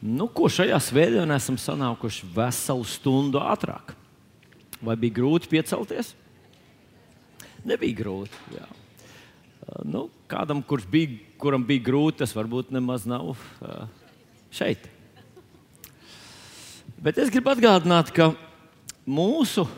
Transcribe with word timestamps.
Nu, 0.00 0.24
ko 0.32 0.48
šajā 0.48 0.78
svētdienā 0.80 1.36
esam 1.36 1.58
sanākuši 1.60 2.24
veselu 2.32 2.84
stundu 2.88 3.36
ātrāk? 3.44 3.92
Vai 4.80 4.96
bija 4.96 5.18
grūti 5.18 5.50
piecelties? 5.52 6.14
Nebija 7.68 7.98
grūti. 7.98 8.32
Jā. 8.56 8.64
Nu, 9.84 10.06
kādam, 10.30 10.62
kurš 10.64 10.86
bija, 10.88 11.18
kuram 11.40 11.64
bija 11.68 11.84
grūti, 11.90 12.18
tas 12.22 12.32
varbūt 12.36 12.72
nemaz 12.72 13.04
nav 13.08 13.36
šeit. 14.56 14.88
Bet 17.00 17.18
es 17.20 17.30
gribu 17.32 17.50
atgādināt, 17.52 18.10
ka 18.16 18.32
mūsu 19.04 19.68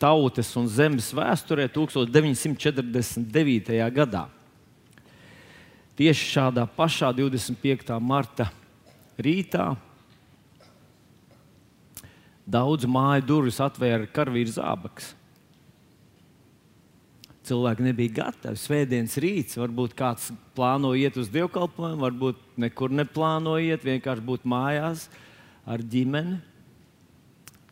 tautas 0.00 0.56
un 0.56 0.68
zemes 0.72 1.12
vēsturē 1.12 1.68
1949. 1.72 3.92
gadā 3.92 4.24
tieši 6.00 6.32
šādā 6.32 6.64
pašā 6.76 7.12
25. 7.12 8.00
marta 8.00 8.48
rītā 9.24 9.70
daudz 12.50 12.86
māju 12.88 13.26
durvis 13.28 13.60
atvēra 13.62 14.08
karavīrs 14.10 14.58
zābaks. 14.58 15.14
Cilvēki 17.46 17.86
nebija 17.86 18.14
gatavi. 18.20 18.58
Svētdienas 18.60 19.16
rīts, 19.22 19.58
varbūt 19.58 19.96
kāds 19.98 20.28
plāno 20.54 20.92
iet 20.98 21.16
uz 21.18 21.30
dievkalpojumu, 21.32 22.02
varbūt 22.04 22.60
nekur 22.62 22.92
neplāno 22.94 23.56
iet, 23.62 23.86
vienkārši 23.86 24.26
būt 24.26 24.46
mājās 24.50 25.08
ar 25.66 25.82
ģimeni. 25.82 26.38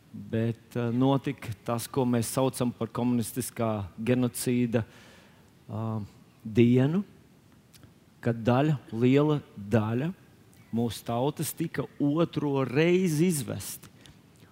Bet 0.09 0.75
uh, 0.75 0.89
notika 0.89 1.53
tas, 1.67 1.85
ko 1.87 2.03
mēs 2.09 2.31
saucam 2.33 2.73
par 2.75 2.89
komunistiskā 2.91 3.69
genocīda 4.01 4.81
uh, 4.83 5.99
dienu, 6.43 7.03
kad 8.23 8.41
daļa, 8.41 8.79
liela 8.89 9.37
daļa 9.55 10.09
mūsu 10.75 11.03
tautas 11.05 11.53
tika 11.57 11.85
otro 11.99 12.63
reizi 12.67 13.29
izvesti 13.29 13.89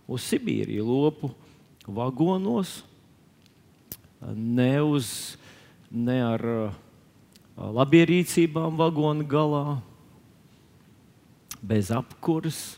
uz 0.08 0.24
Sibīriju, 0.24 0.86
lopu 0.88 1.32
vagonos, 1.88 2.84
ne, 4.34 4.82
uz, 4.82 5.38
ne 5.92 6.18
ar 6.24 6.44
labierīcībām 7.58 8.78
vagonu 8.80 9.28
galā, 9.28 9.80
bez 11.62 11.92
apkuras. 11.94 12.78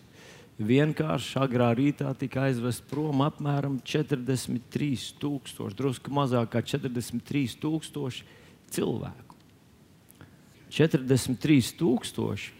Vienkārši 0.60 1.38
agrā 1.40 1.70
rītā 1.72 2.10
tika 2.20 2.50
aizvest 2.50 2.84
prom 2.90 3.22
apmēram 3.24 3.78
43,000, 3.88 5.72
drusku 5.80 6.12
mazāk 6.12 6.52
kā 6.52 6.60
43,000 6.76 8.26
cilvēku. 8.76 9.38
43,000 10.76 12.59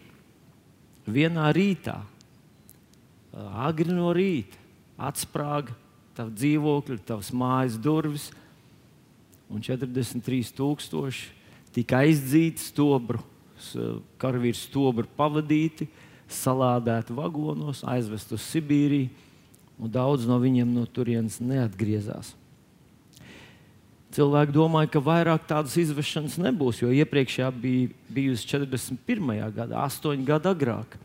vienā 1.06 1.50
rītā, 1.54 2.00
agri 3.64 3.92
no 3.92 4.10
rīta, 4.16 4.58
atsprāga 5.00 5.74
tavu 6.16 6.34
dzīvokli, 6.36 6.98
tavas 7.06 7.30
mājas 7.32 7.78
durvis, 7.80 8.28
un 9.50 9.62
43,000 9.64 11.30
tika 11.74 12.02
aizdzīti 12.04 12.62
stobru, 12.62 13.22
karavīrs 14.20 14.66
stobru 14.68 15.08
pavadīti, 15.16 15.88
salādēti 16.30 17.14
vagonos, 17.16 17.82
aizvest 17.88 18.34
uz 18.36 18.44
Sibīriju, 18.52 19.10
un 19.80 19.90
daudz 19.90 20.26
no 20.28 20.36
viņiem 20.42 20.68
no 20.74 20.84
turienes 20.86 21.40
neatgriezās. 21.42 22.34
Cilvēki 24.10 24.54
domāja, 24.54 24.90
ka 24.90 25.02
vairāk 25.06 25.44
tādas 25.46 25.76
izvešanas 25.78 26.34
nebūs, 26.42 26.80
jo 26.82 26.90
iepriekšējā 26.90 27.50
bija 27.54 27.90
bijusi 28.10 28.48
41. 28.50 29.52
gadā, 29.54 29.84
8 29.86 30.24
gadu 30.26 30.50
agrāk. 30.50 30.96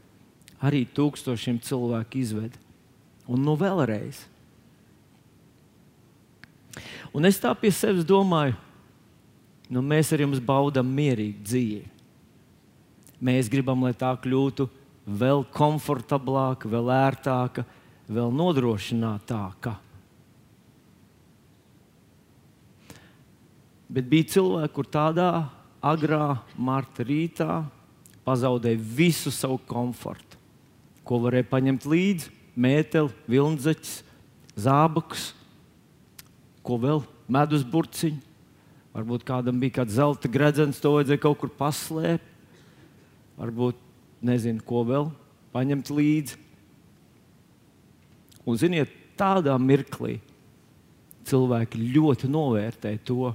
Arī 0.57 0.87
tūkstošiem 0.89 1.59
cilvēku 1.61 2.17
izveda. 2.23 2.57
Un 3.29 3.45
nu 3.45 3.53
vēlreiz. 3.59 4.23
Un 7.13 7.29
es 7.29 7.37
tā 7.39 7.53
pie 7.57 7.69
sevis 7.71 8.07
domāju, 8.07 8.57
nu 9.69 9.85
mēs 9.85 10.09
ar 10.13 10.25
jums 10.25 10.41
baudām 10.41 10.89
mierīgu 10.89 11.45
dzīvi. 11.45 11.85
Mēs 13.21 13.49
gribam, 13.53 13.85
lai 13.85 13.93
tā 13.95 14.11
kļūtu 14.19 14.67
vēl 15.05 15.45
komfortablāka, 15.53 16.69
vēl 16.69 16.91
ērtāka, 16.91 17.63
vēl 18.09 18.33
nodrošinātāka. 18.33 19.77
Bet 23.91 24.07
bija 24.09 24.29
cilvēki, 24.35 24.73
kur 24.73 24.87
tādā 24.89 25.29
agrā 25.85 26.39
marta 26.57 27.05
rītā 27.05 27.63
pazaudēja 28.25 28.81
visu 28.97 29.31
savu 29.33 29.59
komfortu, 29.69 30.39
ko 31.05 31.19
varēja 31.27 31.49
paņemt 31.51 31.85
līdzi 31.85 32.31
mēteli, 32.55 33.13
vilnzeķis, 33.29 33.99
zābakus, 34.57 35.29
ko 36.65 36.79
vēl 36.81 37.03
medus 37.29 37.65
burciņu. 37.67 38.21
Varbūt 38.95 39.25
kādam 39.27 39.59
bija 39.59 39.81
kāds 39.81 39.97
zelta 39.97 40.29
gredzens, 40.31 40.79
to 40.79 40.93
vajadzēja 40.95 41.21
kaut 41.21 41.41
kur 41.41 41.51
paslēpt. 41.51 42.31
Varbūt 43.35 43.81
nezinu, 44.23 44.63
ko 44.63 44.85
vēl 44.87 45.09
paņemt 45.51 45.91
līdzi. 45.91 46.39
Un, 48.45 48.55
ziniet, 48.61 48.93
tādā 49.19 49.57
mirklī 49.59 50.21
cilvēki 51.27 51.81
ļoti 51.91 52.29
novērtē 52.31 52.93
to, 53.03 53.33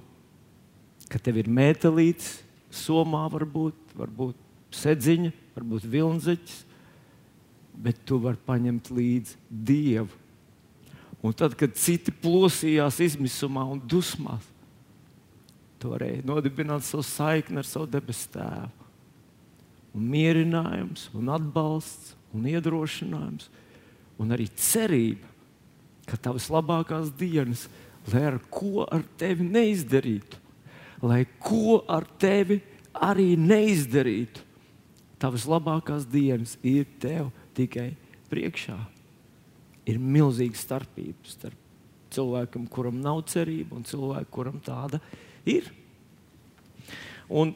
ka 1.11 1.19
tev 1.19 1.41
ir 1.43 1.51
metālīts, 1.51 2.39
somā 2.71 3.25
varbūt, 3.33 3.95
varbūt 3.99 4.39
sedziņa, 4.75 5.33
varbūt 5.57 5.87
vilnzeķis, 5.91 6.59
bet 7.81 8.03
tu 8.07 8.21
vari 8.23 8.39
paņemt 8.47 8.91
līdzi 8.95 9.39
dievu. 9.51 10.11
Un 11.21 11.35
tad, 11.37 11.57
kad 11.59 11.75
citi 11.77 12.13
plosījās 12.15 13.01
izmisumā 13.05 13.67
un 13.69 13.81
dusmās, 13.85 14.47
tu 15.81 15.91
varēji 15.93 16.25
nodibināt 16.29 16.85
savu 16.87 17.05
saikni 17.05 17.61
ar 17.61 17.69
savu 17.69 17.89
debesu 17.91 18.31
tēvu. 18.37 18.89
Un 19.97 20.07
mierinājums, 20.07 21.09
un 21.19 21.33
atbalsts, 21.35 22.15
un 22.37 22.47
iedrošinājums, 22.47 23.49
un 24.23 24.37
arī 24.37 24.47
cerība, 24.55 25.27
ka 26.07 26.19
tavas 26.21 26.47
labākās 26.53 27.11
dienas, 27.19 27.67
lai 28.11 28.23
ar 28.31 28.39
ko 28.53 28.87
ar 28.87 29.03
tevi 29.21 29.45
neizdarītu, 29.47 30.40
lai 31.03 31.25
ko 31.41 31.81
ar 31.89 32.07
tevi 32.21 32.61
arī 32.95 33.35
neizdarītu. 33.39 34.47
Tavas 35.21 35.45
labākās 35.49 36.07
dienas 36.09 36.57
ir 36.65 36.87
tev 37.01 37.29
tikai 37.57 37.93
priekšā. 38.31 38.77
Ir 39.91 39.99
milzīga 40.01 40.57
starpība 40.57 41.29
starp 41.29 41.59
cilvēkam, 42.15 42.67
kuram 42.71 43.01
nav 43.03 43.23
cerība, 43.31 43.77
un 43.77 43.85
cilvēkam, 43.87 44.31
kuram 44.33 44.61
tāda 44.65 45.01
ir. 45.49 45.69
Un 47.31 47.53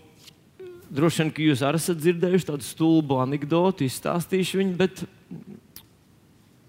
droši 0.94 1.24
vien, 1.24 1.32
ka 1.34 1.42
jūs 1.42 1.64
arī 1.66 1.80
esat 1.80 2.00
dzirdējuši 2.00 2.48
tādu 2.52 2.66
stulbu 2.66 3.18
anekdoti, 3.24 3.88
izstāstīšu 3.88 4.60
viņu, 4.60 4.76
bet 4.78 5.04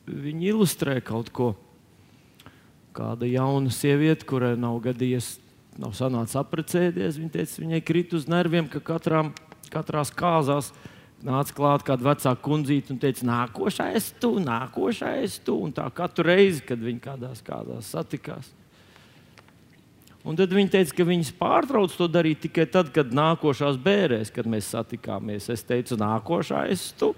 viņi 0.09 0.51
ilustrē 0.53 0.97
kaut 1.05 1.31
ko. 1.35 1.53
Kāda 2.95 3.27
jauna 3.27 3.73
sieviete, 3.75 4.25
kurai 4.27 4.53
nav 4.57 4.79
gadījies 4.85 5.35
nav 5.81 5.95
sanācis 5.97 6.37
apprecēties. 6.39 7.19
Viņa 7.19 7.33
teica, 7.37 7.61
viņai 7.63 7.81
krīt 7.85 8.13
uz 8.17 8.27
nerviem, 8.31 8.67
ka 8.71 8.81
katrām, 8.83 9.33
katrās 9.73 10.11
kāzās 10.15 10.71
nāca 11.25 11.55
klāt 11.57 11.85
kāda 11.87 12.05
vecāka 12.05 12.43
kundzīte 12.45 12.93
un 12.93 12.99
teica, 13.01 13.25
nākošais 13.27 14.11
tu, 14.21 14.35
nākošais 14.43 15.39
tu. 15.45 15.57
Un 15.65 15.73
tā 15.75 15.87
katru 15.95 16.27
reizi, 16.29 16.61
kad 16.67 16.79
viņi 16.81 17.01
kādās 17.03 17.41
kādās 17.45 17.89
satikās. 17.95 18.51
Un 20.25 20.37
tad 20.37 20.53
viņi 20.53 20.71
teica, 20.73 20.93
ka 20.97 21.05
viņas 21.05 21.35
pārtrauc 21.37 21.93
to 21.93 22.07
darīt 22.09 22.39
tikai 22.47 22.65
tad, 22.73 22.89
kad 22.93 23.13
nākošās 23.13 23.77
bērēs, 23.81 24.33
kad 24.33 24.49
mēs 24.49 24.71
satikāmies. 24.73 25.51
Es 25.53 25.61
teicu, 25.65 25.97
nākošais 26.01 26.87
tu, 26.97 27.13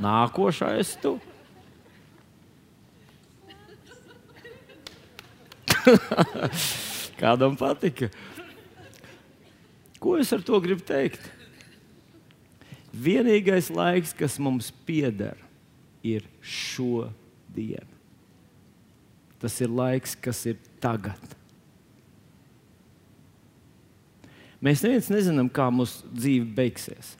nākošais 0.00 0.96
tu. 1.04 1.18
Kādam 7.18 7.56
patika? 7.58 8.08
Ko 9.98 10.14
es 10.18 10.30
ar 10.32 10.42
to 10.46 10.58
gribu 10.62 10.84
teikt? 10.86 11.24
Vienīgais 12.94 13.68
laiks, 13.74 14.14
kas 14.16 14.38
mums 14.42 14.70
pieder, 14.86 15.36
ir 16.02 16.24
šodien. 16.40 17.86
Tas 19.38 19.58
ir 19.62 19.70
laiks, 19.70 20.14
kas 20.18 20.44
ir 20.50 20.58
tagad. 20.82 21.34
Mēs 24.62 24.82
neviens 24.82 25.10
nezinām, 25.12 25.50
kā 25.50 25.68
mūsu 25.70 26.06
dzīve 26.10 26.46
beigsies. 26.56 27.14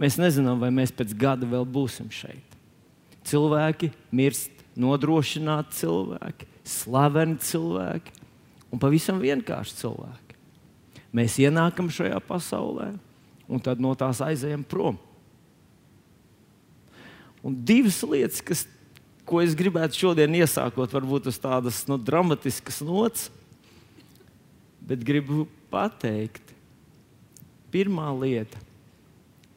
Mēs 0.00 0.16
nezinām, 0.20 0.60
vai 0.60 0.70
mēs 0.72 0.92
pēc 0.96 1.12
gada 1.16 1.48
vēl 1.48 1.66
būsim 1.68 2.08
šeit. 2.12 2.56
Cilvēki 3.28 3.90
mirst, 4.12 4.52
nodrošināti 4.80 5.76
cilvēki, 5.80 6.48
slaveni 6.66 7.36
cilvēki 7.44 8.23
un 8.74 8.82
pavisam 8.82 9.22
vienkārši 9.22 9.78
cilvēki. 9.78 10.38
Mēs 11.14 11.38
ienākam 11.38 11.86
šajā 11.94 12.18
pasaulē 12.26 12.90
un 13.46 13.60
tad 13.62 13.78
no 13.82 13.94
tās 13.94 14.18
aizejam 14.24 14.64
prom. 14.66 14.98
Un 17.44 17.54
divas 17.54 18.00
lietas, 18.08 18.40
kas, 18.42 18.64
ko 19.28 19.42
es 19.44 19.54
gribētu 19.56 20.00
šodien 20.00 20.34
iesākot, 20.40 20.90
varbūt 20.96 21.28
uz 21.30 21.38
tādas 21.40 21.82
nu, 21.86 21.98
dramatiskas 22.00 22.80
nots, 22.84 23.28
bet 24.84 25.04
gribu 25.04 25.46
pateikt, 25.72 26.54
pirmā 27.72 28.08
lieta 28.16 28.58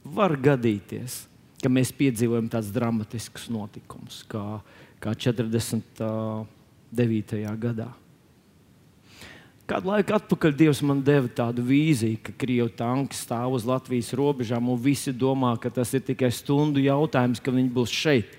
var 0.04 0.36
gadīties, 0.36 1.28
ka 1.64 1.70
mēs 1.72 1.92
piedzīvojam 1.96 2.50
tādus 2.52 2.74
dramatiskus 2.76 3.48
notikumus, 3.52 4.24
kā, 4.30 4.60
kā 5.04 5.16
49. 5.16 6.44
gadā. 7.64 7.90
Kādu 9.68 9.90
laiku 9.92 10.16
atpakaļ 10.16 10.54
Dievs 10.56 10.80
man 10.88 11.02
deva 11.04 11.28
tādu 11.28 11.66
vīziju, 11.68 12.22
ka 12.24 12.32
krievu 12.40 12.70
tanks 12.72 13.26
stāv 13.26 13.58
uz 13.58 13.66
Latvijas 13.68 14.14
robežām, 14.16 14.70
un 14.72 14.80
visi 14.80 15.12
domā, 15.12 15.58
ka 15.60 15.68
tas 15.74 15.92
ir 15.98 16.06
tikai 16.08 16.30
stundu 16.32 16.80
jautājums, 16.80 17.42
ka 17.44 17.52
viņi 17.52 17.74
būs 17.76 17.92
šeit. 17.92 18.38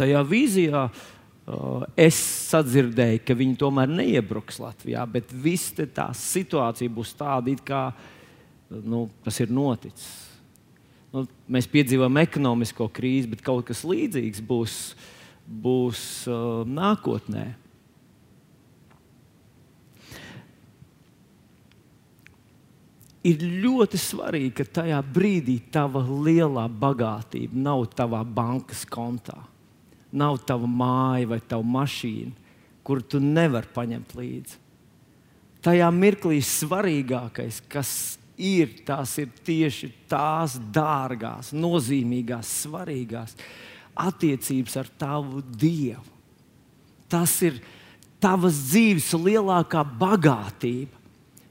Tajā 0.00 0.22
vīzijā 0.24 0.86
uh, 0.88 1.84
es 1.92 2.16
sadzirdēju, 2.48 3.20
ka 3.28 3.36
viņi 3.36 3.58
tomēr 3.60 3.92
neiebruks 3.98 4.62
Latvijā, 4.64 5.04
bet 5.18 5.28
viss 5.28 5.76
tā 5.76 6.08
situācija 6.16 6.96
būs 6.96 7.12
tāda, 7.20 7.52
kā 7.60 7.84
nu, 8.72 9.10
tas 9.28 9.44
ir 9.44 9.52
noticis. 9.52 10.08
Nu, 11.12 11.28
mēs 11.52 11.68
piedzīvojam 11.68 12.16
ekonomisko 12.24 12.88
krīzi, 12.96 13.28
bet 13.34 13.44
kaut 13.44 13.68
kas 13.68 13.84
līdzīgs 13.84 14.40
būs, 14.48 14.74
būs 15.44 16.02
uh, 16.32 16.64
nākotnē. 16.64 17.50
Ir 23.28 23.42
ļoti 23.62 24.00
svarīgi, 24.00 24.54
ka 24.60 24.66
tajā 24.80 24.98
brīdī 25.14 25.58
tava 25.72 26.02
lielā 26.02 26.66
bagātība 26.68 27.58
nav 27.68 27.86
tavā 27.96 28.22
bankas 28.24 28.84
kontā, 28.88 29.36
nav 30.12 30.40
tava 30.48 30.68
māja 30.70 31.28
vai 31.34 31.40
tava 31.40 31.66
mašīna, 31.78 32.32
kur 32.86 33.02
tu 33.04 33.20
nevari 33.20 33.68
paņemt 33.74 34.14
līdzi. 34.16 34.64
Tajā 35.64 35.88
mirklī 35.92 36.38
svarīgākais, 36.44 37.60
kas 37.68 37.90
ir, 38.38 38.76
tās 38.86 39.16
ir 39.18 39.32
tieši 39.44 39.90
tās 40.08 40.54
dārgās, 40.72 41.50
nozīmīgās, 41.52 42.52
svarīgās 42.62 43.34
attiecības 43.98 44.78
ar 44.78 44.92
tavu 45.00 45.42
Dievu. 45.42 46.04
Tas 47.10 47.34
ir 47.42 47.58
tavas 48.22 48.56
dzīves 48.68 49.10
lielākā 49.18 49.82
bagātība. 49.98 50.94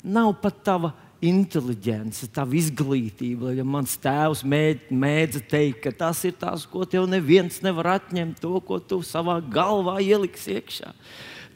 Nav 0.08 0.38
pat 0.40 0.62
tava 0.64 0.94
inteliģence, 1.24 2.28
tava 2.34 2.56
izglītība. 2.58 3.54
Ja 3.58 3.66
mans 3.66 3.96
tēvs 4.02 4.44
mēdz, 4.48 4.92
mēdza 4.94 5.42
teikt, 5.50 5.82
ka 5.86 5.94
tas 6.06 6.22
ir 6.28 6.36
tas, 6.38 6.66
ko 6.70 6.86
tev 6.90 7.08
neviens 7.10 7.62
nevar 7.66 7.96
atņemt, 7.98 8.42
to, 8.44 8.60
ko 8.66 8.80
tu 8.80 9.02
savā 9.06 9.40
galvā 9.42 9.98
ieliksi 10.06 10.58
iekšā. 10.60 10.94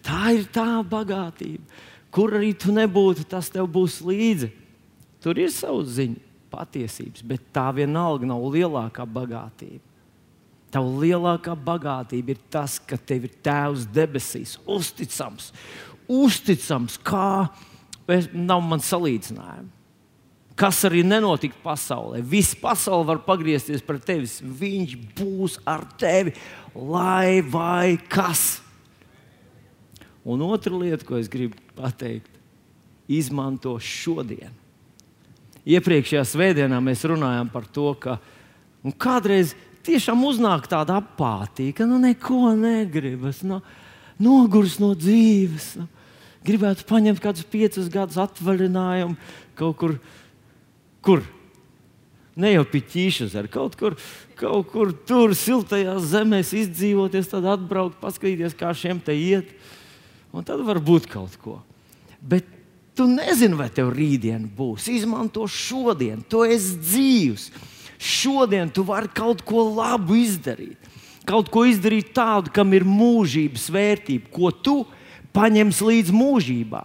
Tā 0.02 0.34
ir 0.34 0.48
tā 0.54 0.82
bagātība, 0.82 1.62
kur 2.14 2.34
arī 2.40 2.56
tu 2.58 2.74
nebūtu, 2.74 3.28
tas 3.30 3.52
tev 3.54 3.70
būs 3.70 4.00
līdzi. 4.06 4.50
Tur 5.22 5.38
ir 5.38 5.54
savs 5.54 5.94
ziņa, 6.00 6.28
patiesības, 6.52 7.24
bet 7.24 7.46
tā 7.54 7.70
vienalga 7.78 8.28
nav 8.28 8.42
lielākā 8.52 9.06
bagātība. 9.06 9.86
Tava 10.72 11.04
lielākā 11.04 11.54
bagātība 11.54 12.34
ir 12.34 12.42
tas, 12.50 12.80
ka 12.80 12.96
tev 12.98 13.28
ir 13.28 13.34
Tēvs 13.44 13.86
debesīs, 13.92 14.56
uzticams, 14.66 15.52
uzticams 16.08 16.96
kā 17.04 17.44
es, 17.46 17.71
nav 18.34 18.64
man 18.66 18.82
salīdzinājumu. 18.84 19.70
Kas 20.62 20.82
arī 20.86 21.02
nenotika 21.08 21.56
pasaulē. 21.64 22.20
Visa 22.22 22.58
pasaule 22.60 23.08
var 23.08 23.22
pagriezties 23.26 23.84
pret 23.86 24.04
tevi. 24.06 24.28
Viņš 24.28 24.96
būs 25.18 25.58
ar 25.66 25.86
tevi, 25.98 26.36
lai 26.76 27.40
vai 27.42 27.96
kas. 28.12 28.60
Un 30.28 30.44
otra 30.46 30.76
lieta, 30.78 31.06
ko 31.08 31.18
es 31.18 31.32
gribu 31.32 31.58
pateikt, 31.78 32.30
izmanto 33.10 33.74
šodien. 33.82 34.54
Iepriekšējā 35.66 36.22
svētdienā 36.26 36.78
mēs 36.84 37.06
runājām 37.10 37.50
par 37.54 37.66
to, 37.70 37.88
ka 37.98 38.20
kādreiz 39.02 39.56
tiešām 39.86 40.22
uznāk 40.26 40.68
tāda 40.70 41.00
apātija, 41.02 41.74
ka 41.80 41.88
nu 41.90 41.98
neko 42.02 42.54
negribas, 42.58 43.42
nu, 43.46 43.62
nogurs 44.22 44.78
no 44.82 44.94
dzīves. 44.98 45.74
Nu 45.80 46.01
gribētu 46.46 46.86
paņemt 46.90 47.22
kādus 47.22 47.46
piecus 47.50 47.90
gadus 47.92 48.20
atvaļinājumu 48.22 49.18
kaut 49.58 49.78
kur, 49.78 49.98
kur 51.06 51.24
ne 52.40 52.54
jau 52.54 52.64
piķīšas, 52.68 53.36
ar 53.38 53.50
kaut 53.52 53.76
kur, 53.80 53.98
kaut 54.40 54.72
kur 54.72 54.94
tur, 55.08 55.36
siltajās 55.38 56.08
zemēs 56.14 56.54
izdzīvoties, 56.64 57.30
tad 57.32 57.48
atbraukt, 57.54 58.00
paskatīties, 58.02 58.58
kā 58.58 58.72
šiem 58.78 59.02
te 59.04 59.16
iet. 59.18 59.52
Un 60.32 60.48
tad 60.48 60.64
var 60.64 60.80
būt 60.80 61.10
kaut 61.12 61.36
ko. 61.42 61.60
Bet 62.22 62.48
tu 62.96 63.06
nezini, 63.10 63.58
vai 63.60 63.68
tev 63.74 63.92
rītdien 63.94 64.48
būs. 64.58 64.88
Izmanto 64.94 65.44
šodien, 65.50 66.24
tu 66.24 66.46
esi 66.48 66.80
dzīvs. 66.80 67.50
Šodien 68.02 68.72
tu 68.74 68.86
vari 68.88 69.12
kaut 69.14 69.44
ko 69.46 69.68
labu 69.76 70.16
izdarīt. 70.18 70.80
Kaut 71.28 71.52
ko 71.54 71.68
izdarīt 71.70 72.16
tādu, 72.16 72.50
kam 72.54 72.72
ir 72.74 72.88
mūžības 72.88 73.68
vērtība, 73.76 74.32
ko 74.34 74.50
tu 74.50 74.80
esi 74.82 75.01
paņems 75.36 75.82
līdzi 75.86 76.16
mūžībā. 76.16 76.84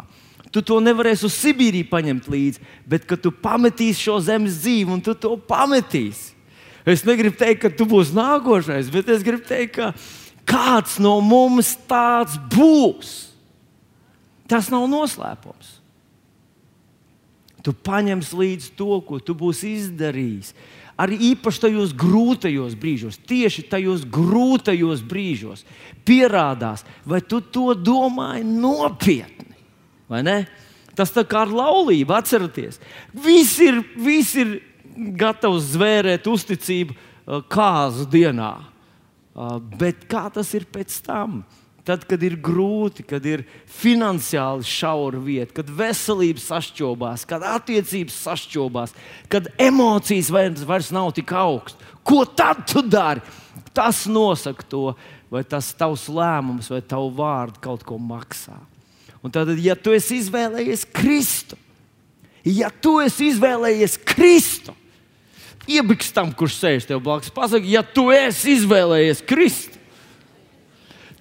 Tu 0.55 0.63
to 0.65 0.79
nevarēsi 0.81 1.27
uz 1.29 1.35
Sibīriju 1.37 1.89
paņemt 1.91 2.29
līdzi, 2.33 2.63
bet 2.89 3.05
kad 3.09 3.21
tu 3.21 3.33
pametīsi 3.35 4.07
šo 4.07 4.21
zemes 4.25 4.61
dzīvi 4.63 4.95
un 4.95 5.03
tu 5.05 5.13
to 5.19 5.35
pametīsi. 5.37 6.33
Es 6.87 7.03
negribu 7.05 7.35
teikt, 7.37 7.65
ka 7.65 7.71
tu 7.75 7.85
būsi 7.89 8.15
nākošais, 8.15 8.93
bet 8.95 9.09
es 9.11 9.25
gribu 9.27 9.43
teikt, 9.49 9.75
ka 9.75 9.91
kāds 10.47 11.01
no 11.03 11.19
mums 11.21 11.75
tāds 11.91 12.39
būs. 12.55 13.17
Tas 14.47 14.71
nav 14.71 14.87
noslēpums. 14.89 15.75
Tu 17.67 17.75
paņemsi 17.75 18.39
līdzi 18.39 18.75
to, 18.79 19.01
ko 19.03 19.19
tu 19.19 19.35
būsi 19.35 19.75
izdarījis 19.81 20.53
arī 21.01 21.19
īpaši 21.33 21.63
tajos 21.67 21.93
grūtajos 21.97 22.77
brīžos, 22.81 23.19
tieši 23.29 23.67
tajos 23.71 24.05
grūtajos 24.09 25.03
brīžos, 25.07 25.65
pierādās, 26.09 26.85
vai 27.05 27.21
tu 27.21 27.41
to 27.41 27.75
domāji 27.77 28.45
nopietni. 28.49 29.57
Tas 30.97 31.13
tā 31.13 31.27
kā 31.29 31.43
ar 31.45 31.53
laulību, 31.53 32.15
atcerieties, 32.17 32.81
viss 33.13 33.59
ir, 33.61 33.83
viss 34.01 34.37
ir 34.41 34.57
gatavs 34.97 35.75
zvērēt 35.75 36.29
uzticību 36.31 36.97
uh, 36.97 37.43
kāzu 37.53 38.07
dienā. 38.09 38.55
Uh, 39.37 39.59
bet 39.61 40.07
kā 40.09 40.27
tas 40.33 40.55
ir 40.57 40.65
pēc 40.73 40.95
tam? 41.05 41.43
Tad, 41.87 42.03
kad 42.09 42.23
ir 42.27 42.35
grūti, 42.43 43.05
kad 43.07 43.25
ir 43.29 43.45
finansiāli 43.79 44.67
šaura 44.67 45.21
vieta, 45.23 45.53
kad 45.61 45.71
veselība 45.71 46.43
sašķobās, 46.43 47.27
kad 47.31 47.45
attiecības 47.47 48.17
sašķobās, 48.27 48.95
kad 49.31 49.47
emocijas 49.63 50.33
vairs, 50.35 50.65
vairs 50.67 50.91
nav 50.95 51.13
tik 51.17 51.31
augstas. 51.37 51.95
Ko 52.07 52.25
tad 52.27 52.65
tu 52.71 52.83
dari? 52.87 53.23
Tas 53.75 54.05
nosaka 54.11 54.67
to, 54.71 54.83
vai 55.31 55.43
tas 55.47 55.73
tavs 55.79 56.07
lēmums 56.11 56.71
vai 56.71 56.83
tavu 56.83 57.13
vārdu 57.15 57.63
kaut 57.63 57.87
ko 57.87 57.99
maksā. 58.03 58.57
Un 59.23 59.33
tad, 59.35 59.51
ja 59.63 59.75
tu 59.79 59.95
esi 59.95 60.21
izvēlējies 60.23 60.85
Kristu, 60.95 61.59
ja 62.47 62.71
tu 62.71 62.99
esi 63.03 63.31
izvēlējies 63.33 63.99
Kristu, 64.07 64.75
iebiks 65.71 66.13
tam, 66.15 66.31
kurš 66.35 66.61
sēž 66.61 66.91
tev 66.91 67.03
blakus, 67.03 67.33
pasaki, 67.35 67.75
ja 67.75 67.83
tu 67.83 68.09
esi 68.15 68.55
izvēlējies 68.59 69.25
Kristu 69.27 69.76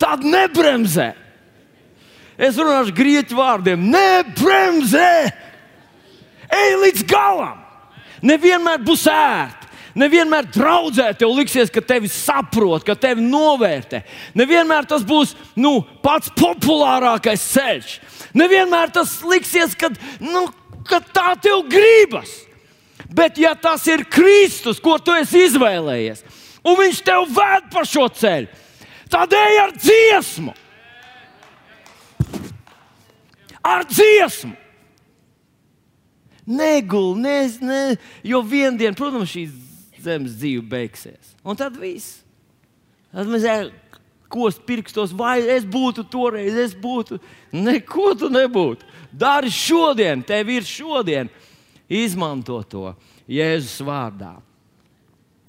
tad 0.02 0.26
nebremzē. 0.26 1.14
Es 2.36 2.58
runāšu 2.60 2.96
grieķu 2.96 3.38
vārdiem. 3.38 3.86
Nebremzē! 3.92 5.12
Ej 6.52 6.74
līdz 6.82 7.06
galam! 7.08 7.62
Nevienmēr 8.26 8.84
būs 8.84 9.06
ērti. 9.12 9.66
Nevienmēr 9.96 10.50
draudzē 10.52 11.08
tev 11.16 11.32
liksies, 11.38 11.72
ka 11.72 11.80
tevi 11.80 12.10
saprot, 12.12 12.84
ka 12.84 12.98
tevi 13.00 13.24
novērtē. 13.24 14.02
Nevienmēr 14.36 14.88
tas 14.90 15.06
būs 15.08 15.32
nu, 15.56 15.78
pats 16.04 16.34
populārākais 16.36 17.46
ceļš. 17.54 17.94
Nevienmēr 18.36 18.92
tas 18.98 19.22
liksies, 19.24 19.78
ka, 19.80 19.94
nu, 20.20 20.50
ka 20.88 21.00
tā 21.00 21.30
tev 21.40 21.64
gribas. 21.72 22.42
Bet, 23.16 23.40
ja 23.40 23.54
tas 23.56 23.86
ir 23.88 24.04
Kristus, 24.12 24.82
ko 24.84 24.98
tu 25.00 25.16
esi 25.16 25.46
izvēlējies, 25.48 26.26
un 26.66 26.76
Viņš 26.82 27.02
tev 27.06 27.30
ved 27.32 27.70
pa 27.72 27.86
šo 27.88 28.10
ceļu, 28.12 28.50
Ej 29.12 29.60
ar 29.62 29.72
dziesmu! 29.78 30.54
Ar 33.64 33.86
dziesmu! 33.86 34.56
Negul, 36.46 37.16
ne, 37.18 37.40
ne, 37.62 37.80
jo 38.22 38.44
vienā 38.46 38.78
dienā, 38.78 38.94
protams, 38.98 39.32
šī 39.34 39.48
zemes 40.06 40.36
dzīve 40.38 40.62
beigsies. 40.70 41.34
Un 41.42 41.58
tad 41.58 41.78
viss. 41.82 42.20
Tad 43.10 43.32
mēs 43.32 43.48
kost 44.30 44.62
pirkstos, 44.68 45.14
vai 45.16 45.40
es 45.56 45.66
būtu 45.66 46.06
toreiz, 46.12 46.54
es 46.54 46.76
būtu. 46.78 47.18
Neko 47.56 48.14
tu 48.20 48.30
nebūtu. 48.30 48.86
Dari 49.10 49.50
šodien, 49.50 50.22
tev 50.26 50.52
ir 50.54 50.68
šodien. 50.68 51.32
Izmanto 51.90 52.62
to 52.70 52.94
Jēzus 53.30 53.82
vārdā. 53.86 54.36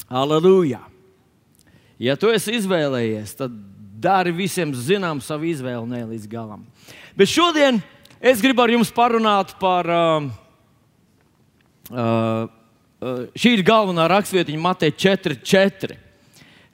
Aleluja! 0.09 0.96
Ja 1.97 2.13
tu 2.21 2.29
esi 2.29 2.59
izvēlējies, 2.59 3.33
tad 3.39 3.55
dari 4.05 4.35
visiem 4.37 4.75
zinām 4.77 5.23
savu 5.25 5.49
izvēli 5.49 5.89
ne 5.89 6.03
līdz 6.11 6.27
galam. 6.29 6.67
Bet 7.17 7.31
šodien 7.33 7.81
es 8.21 8.43
gribu 8.45 8.67
ar 8.67 8.75
jums 8.75 8.93
parunāt 8.93 9.55
par. 9.61 9.89
Uh, 9.89 10.29
uh, 11.89 12.45
uh, 13.01 13.25
šī 13.33 13.57
ir 13.57 13.65
galvenā 13.65 14.11
raksturvietiņa 14.13 14.61
Mateja 14.61 15.17
4.4. 15.17 15.97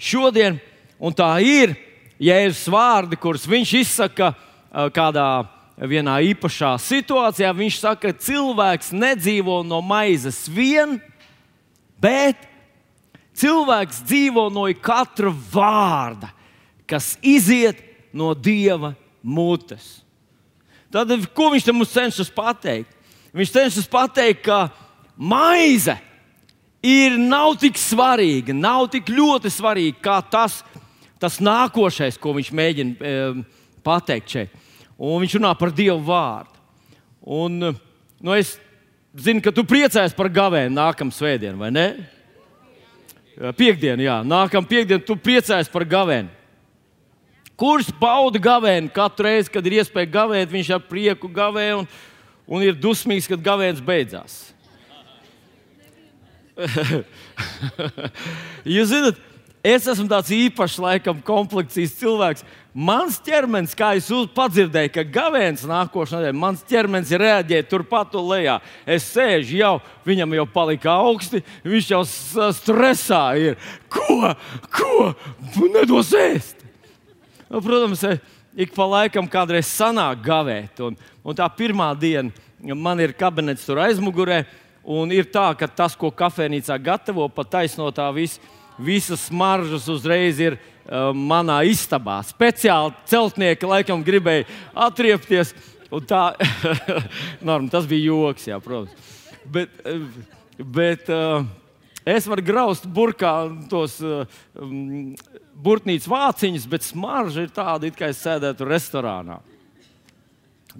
Šodien, 0.02 0.58
un 0.98 1.14
tā 1.14 1.30
ir 1.46 1.76
Jēzus 2.22 2.66
vārdi, 2.74 3.18
kurus 3.18 3.46
viņš 3.46 3.78
izsaka 3.78 4.34
uh, 4.34 4.88
kādā 4.94 5.28
vienā 5.78 6.18
īpašā 6.34 6.74
situācijā. 6.82 7.54
Viņš 7.54 7.78
saka, 7.78 8.10
ka 8.10 8.26
cilvēks 8.26 8.90
nedzīvo 8.90 9.62
no 9.66 9.78
maizes 9.86 10.48
vien, 10.50 10.98
bet 12.02 12.50
cilvēks 13.38 14.02
dzīvo 14.08 14.48
no 14.52 14.66
katra 14.80 15.32
vārda, 15.32 16.30
kas 16.86 17.16
iziet 17.22 17.80
no 18.12 18.32
Dieva 18.34 18.94
mutes. 19.22 20.02
Tad, 20.92 21.14
ko 21.32 21.48
viņš 21.54 21.70
mums 21.72 21.94
cenšas 21.94 22.30
pateikt? 22.32 22.90
Viņš 23.32 23.52
cenšas 23.54 23.88
pateikt, 23.88 24.44
ka 24.44 24.66
maize 25.16 25.94
ir 26.84 27.16
nav 27.16 27.54
tik 27.62 27.78
svarīga, 27.80 28.52
nav 28.52 28.90
tik 28.92 29.08
ļoti 29.08 29.52
svarīga 29.52 30.02
kā 30.04 30.18
tas, 30.28 30.58
tas 31.22 31.38
nākošais, 31.40 32.18
ko 32.20 32.34
viņš 32.36 32.50
mēģina 32.52 32.92
e, 32.92 33.14
pateikt 33.86 34.36
šeit. 34.36 34.58
Un 35.00 35.22
viņš 35.22 35.38
runā 35.38 35.54
par 35.58 35.72
Dievu 35.72 36.02
vārdu. 36.04 36.60
Un, 37.22 37.56
nu, 37.62 38.34
es 38.34 38.56
zinu, 39.14 39.40
ka 39.40 39.54
tu 39.54 39.64
priecājies 39.64 40.14
par 40.18 40.28
gavēnu 40.32 40.74
nākamā 40.74 41.14
svētdienu, 41.14 41.56
vai 41.62 41.70
ne? 41.72 41.86
Piektdienu, 43.32 44.04
jā, 44.04 44.18
nākamā 44.28 44.68
piekdiena, 44.68 45.00
tu 45.04 45.16
priecājies 45.16 45.70
par 45.72 45.86
gavēnu. 45.88 46.28
Kurš 47.56 47.92
bauda 47.96 48.40
gavēnu 48.42 48.90
katru 48.92 49.28
reizi, 49.28 49.50
kad 49.52 49.66
ir 49.68 49.78
iespēja 49.80 50.10
gavēt, 50.10 50.50
viņš 50.52 50.70
ar 50.74 50.82
prieku 50.84 51.28
gavē 51.32 51.68
un, 51.78 51.86
un 52.48 52.64
ir 52.64 52.76
dusmīgs, 52.76 53.28
kad 53.30 53.44
gavēns 53.44 53.80
beidzās. 53.84 54.52
Jūs 58.74 58.90
zināt, 58.92 59.20
es 59.64 59.86
esmu 59.88 60.08
tāds 60.10 60.32
īpašs, 60.34 60.80
laikam, 60.82 61.22
komplekcijas 61.24 61.96
cilvēks. 62.00 62.44
Mans 62.72 63.18
ķermenis, 63.20 63.74
kā 63.76 63.90
es 63.98 64.06
padzirdēju, 64.32 64.90
ka 64.94 65.02
gavēns 65.04 65.66
nākošais 65.68 66.16
nedēļa, 66.16 66.36
mans 66.40 66.62
ķermenis 66.64 67.10
reaģē 67.20 67.58
turpat 67.68 68.14
lejā. 68.16 68.54
Es 68.88 69.10
sēžu 69.12 69.58
jau, 69.58 69.72
viņam 70.08 70.32
jau 70.38 70.46
palika 70.48 70.94
augsti, 71.04 71.42
viņš 71.68 71.90
jau 71.92 72.00
stresā 72.56 73.24
ir. 73.36 73.58
Ko? 73.92 74.32
Ko? 74.72 75.10
Nedos 75.68 76.14
ēst! 76.16 76.64
Nu, 77.52 77.60
protams, 77.60 78.06
e, 78.08 78.16
ik 78.64 78.72
pa 78.72 78.88
laikam 78.88 79.28
kādreiz 79.28 79.68
sanāk 79.68 80.24
gavēt. 80.24 80.80
Un, 80.80 80.96
un 81.20 81.36
tā 81.36 81.44
pirmā 81.52 81.90
diena 81.92 82.32
man 82.72 83.04
ir 83.04 83.12
kabinets 83.12 83.68
tur 83.68 83.82
aizmugurē. 83.84 84.46
Un 84.82 85.12
ir 85.12 85.28
tā, 85.28 85.50
ka 85.60 85.68
tas, 85.68 85.92
ko 85.92 86.08
kafejnīcā 86.08 86.80
gatavo, 86.80 87.28
pat 87.28 87.52
taisno 87.52 87.92
tā 87.92 88.08
vis, 88.16 88.40
visas 88.80 89.28
smaržas 89.28 89.84
uzreiz 89.92 90.40
ir 90.40 90.56
manā 91.14 91.62
istabā. 91.68 92.20
Speciāli 92.26 92.94
celtnieki 93.10 93.68
laikam 93.68 94.04
gribēja 94.04 94.48
atriepties. 94.88 95.54
Tā, 96.08 96.22
norma, 97.48 97.68
tas 97.72 97.86
bija 97.88 98.08
joks, 98.08 98.48
jā, 98.48 98.56
protams. 98.64 99.10
Bet, 99.52 99.74
bet 100.56 101.10
es 102.08 102.28
varu 102.30 102.44
graust 102.46 102.86
burkā 102.88 103.34
tos 103.68 103.98
burtnīcas 105.62 106.08
vāciņus, 106.08 106.68
bet 106.70 106.86
smarža 106.86 107.44
ir 107.44 107.52
tāda, 107.52 107.90
it 107.90 107.98
kā 107.98 108.08
es 108.08 108.22
sēdētu 108.24 108.68
restorānā. 108.70 109.42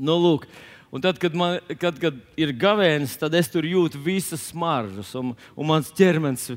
Nu, 0.01 0.17
lūk, 0.17 0.47
Un 0.93 1.01
tad, 1.01 1.17
kad, 1.17 1.33
man, 1.33 1.55
kad, 1.81 1.97
kad 1.97 2.17
ir 2.37 2.51
gavēnis, 2.53 3.15
tad 3.17 3.33
es 3.39 3.49
tur 3.49 3.65
jūtu 3.65 3.97
visas 4.05 4.43
smaržas, 4.51 5.15
un, 5.17 5.31
un 5.57 5.65
mans 5.71 5.89
ķermenis 5.97 6.51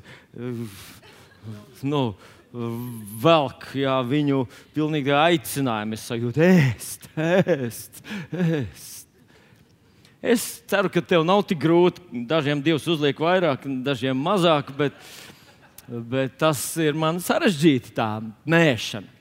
nu, 1.87 2.01
velk 3.21 3.67
jā, 3.75 3.95
viņu 4.07 4.45
pilnīgi 4.75 5.13
aicinājumu. 5.15 5.97
Es 5.97 6.05
sajūtu, 6.09 6.43
ēst, 6.45 7.09
ēst, 7.15 8.03
ēst. 8.31 9.01
Es 10.25 10.45
ceru, 10.65 10.89
ka 10.89 11.03
tev 11.05 11.25
nav 11.27 11.43
tik 11.45 11.59
grūti. 11.61 12.01
Dažiem 12.25 12.63
dievs 12.65 12.87
uzliek 12.89 13.19
vairāk, 13.21 13.67
dažiem 13.85 14.17
mazāk, 14.17 14.71
bet, 14.77 14.95
bet 15.85 16.39
tas 16.41 16.61
ir 16.81 16.97
man 16.97 17.19
sarežģīti 17.21 17.93
tā 17.93 18.09
nēšana. 18.49 19.11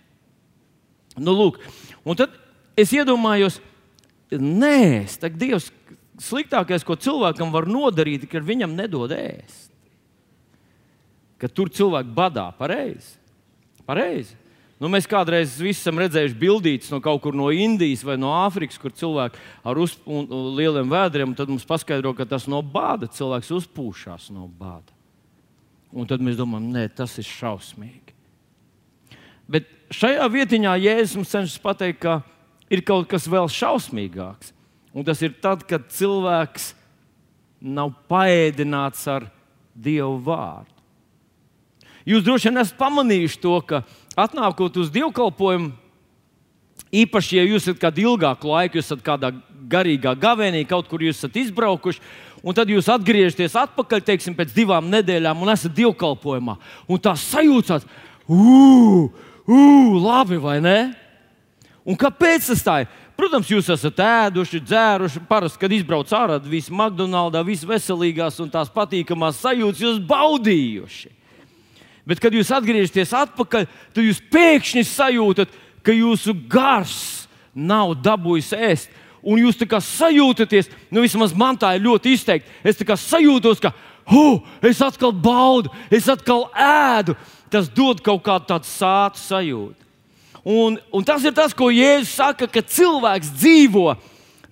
Nu, 1.20 1.34
lūk, 1.36 1.60
un 2.02 2.16
tad 2.18 2.32
es 2.78 2.90
iedomājos, 2.96 3.60
nē, 4.32 5.04
tak 5.20 5.36
Dievs 5.38 5.68
sliktākais, 6.18 6.82
ko 6.86 6.96
cilvēkam 6.98 7.52
var 7.54 7.68
nodarīt, 7.70 8.24
ir, 8.24 8.30
ka 8.30 8.42
viņam 8.42 8.74
nedod 8.74 9.12
ēst. 9.14 9.70
Ka 11.38 11.50
tur 11.50 11.70
cilvēki 11.70 12.14
badā 12.16 12.48
pareizi. 12.56 13.18
Pareizi. 13.88 14.36
Nu, 14.82 14.90
mēs 14.90 15.06
kādreiz 15.08 15.54
esam 15.64 16.00
redzējuši 16.02 16.36
bildītas 16.36 16.90
no 16.92 16.98
kaut 17.00 17.22
kur 17.22 17.36
no 17.36 17.46
Indijas 17.54 18.02
vai 18.04 18.16
no 18.20 18.32
Āfrikas, 18.42 18.76
kur 18.80 18.92
cilvēki 18.92 19.38
ar 19.64 19.78
uz, 19.80 19.94
un, 20.04 20.26
un 20.26 20.48
lieliem 20.58 20.90
vēdriem, 20.90 21.36
tad 21.38 21.52
mums 21.52 21.66
paskaidro, 21.68 22.10
ka 22.16 22.26
tas 22.28 22.48
no 22.50 22.58
bāda 22.60 23.08
cilvēks 23.08 23.52
uzpūšās 23.54 24.28
no 24.34 24.48
bāda. 24.58 24.90
Un 25.94 26.10
tad 26.10 26.24
mēs 26.26 26.36
domājam, 26.36 26.72
nē, 26.74 26.88
tas 26.98 27.14
ir 27.22 27.28
šausmīgi. 27.28 28.16
Bet 29.46 29.70
šajā 29.94 30.26
vietiņā 30.34 30.74
Jēzus 30.82 31.16
mums 31.20 31.32
cenšas 31.32 31.62
pateikt, 31.62 32.02
ka 32.02 32.18
ir 32.72 32.82
kaut 32.82 33.06
kas 33.08 33.30
vēl 33.30 33.46
šausmīgāks. 33.52 34.50
Un 34.94 35.06
tas 35.06 35.22
ir 35.22 35.36
tad, 35.42 35.62
kad 35.70 35.86
cilvēks 35.94 36.72
nav 37.62 37.94
paēdināts 38.10 39.06
ar 39.10 39.30
Dievu 39.74 40.18
vārdu. 40.26 40.73
Jūs 42.04 42.24
droši 42.24 42.50
vien 42.50 42.60
esat 42.60 42.76
pamanījuši 42.80 43.40
to, 43.40 43.54
ka 43.64 43.82
atnākot 44.20 44.76
uz 44.82 44.90
dievkalpojumu, 44.92 45.72
īpaši, 46.94 47.38
ja 47.38 47.44
jūs 47.48 47.64
esat 47.64 47.80
kādu 47.80 48.04
ilgāku 48.04 48.50
laiku, 48.50 48.78
jūs 48.78 48.90
esat 48.90 49.04
kādā 49.04 49.32
garīgā 49.70 50.12
gavēnī, 50.20 50.64
kaut 50.68 50.88
kur 50.90 51.02
jūs 51.02 51.18
esat 51.18 51.38
izbraukuši, 51.40 52.02
un 52.44 52.56
tad 52.56 52.68
jūs 52.68 52.90
atgriežaties 52.92 53.56
atpakaļ, 53.56 54.04
teiksim, 54.04 54.36
pēc 54.36 54.52
divām 54.54 54.90
nedēļām, 54.92 55.40
un 55.40 55.54
esat 55.54 55.72
dievkalpojumā. 55.76 56.58
Un 56.88 57.00
tā 57.00 57.14
sajūta, 57.16 57.80
ugh, 58.28 59.08
ugh, 59.48 59.96
labi, 60.04 60.40
vai 60.42 60.58
ne? 60.64 60.78
Un 61.84 61.96
kāpēc 62.00 62.52
tas 62.52 62.62
tā 62.64 62.78
ir? 62.84 62.92
Protams, 63.14 63.50
jūs 63.50 63.68
esat 63.70 64.00
ēduši, 64.02 64.60
dzēruši. 64.64 65.20
Parasti, 65.28 65.60
kad 65.62 65.72
izbrauc 65.72 66.10
ārā, 66.16 66.40
viss 66.42 66.72
McDonald's, 66.72 67.44
visas 67.46 67.68
veselīgās 67.68 68.40
un 68.42 68.50
tās 68.50 68.72
patīkamās 68.74 69.38
sajūtas 69.44 69.84
jūs 69.84 70.00
baudījuši. 70.08 71.12
Bet, 72.04 72.20
kad 72.20 72.34
jūs 72.36 72.52
atgriežaties 72.52 73.14
atpakaļ, 73.16 73.68
tad 73.96 74.04
jūs 74.04 74.20
pēkšņi 74.32 74.84
sajūtat, 74.88 75.54
ka 75.84 75.92
jūsu 75.94 76.34
gars 76.50 76.98
nav 77.54 77.94
dabūjis 78.04 78.52
ēst 78.56 79.00
un 79.24 79.40
jūs 79.40 79.58
tā 79.58 79.66
kā 79.68 79.80
sajūtaties, 79.82 80.68
nu 80.92 81.04
vismaz 81.04 81.32
man 81.36 81.56
tā 81.58 81.74
ir 81.76 81.84
ļoti 81.86 82.14
izteikti. 82.14 82.50
Es 82.66 82.78
tā 82.78 82.86
kā 82.88 82.96
sajūtos, 83.00 83.62
ka 83.62 83.72
huh, 84.10 84.42
es 84.64 84.82
atkal 84.84 85.14
baudu, 85.16 85.72
es 85.90 86.08
atkal 86.12 86.46
ēdu. 86.52 87.16
Tas 87.52 87.68
dod 87.70 88.02
kaut 88.04 88.24
kādu 88.26 88.48
tādu 88.50 88.68
sātu 88.68 89.20
sajūtu. 89.22 89.80
Un, 90.44 90.76
un 90.92 91.04
tas 91.06 91.24
ir 91.24 91.32
tas, 91.32 91.54
ko 91.56 91.70
Jēzus 91.72 92.16
saka, 92.18 92.48
ka 92.50 92.60
cilvēks 92.60 93.30
dzīvo 93.38 93.94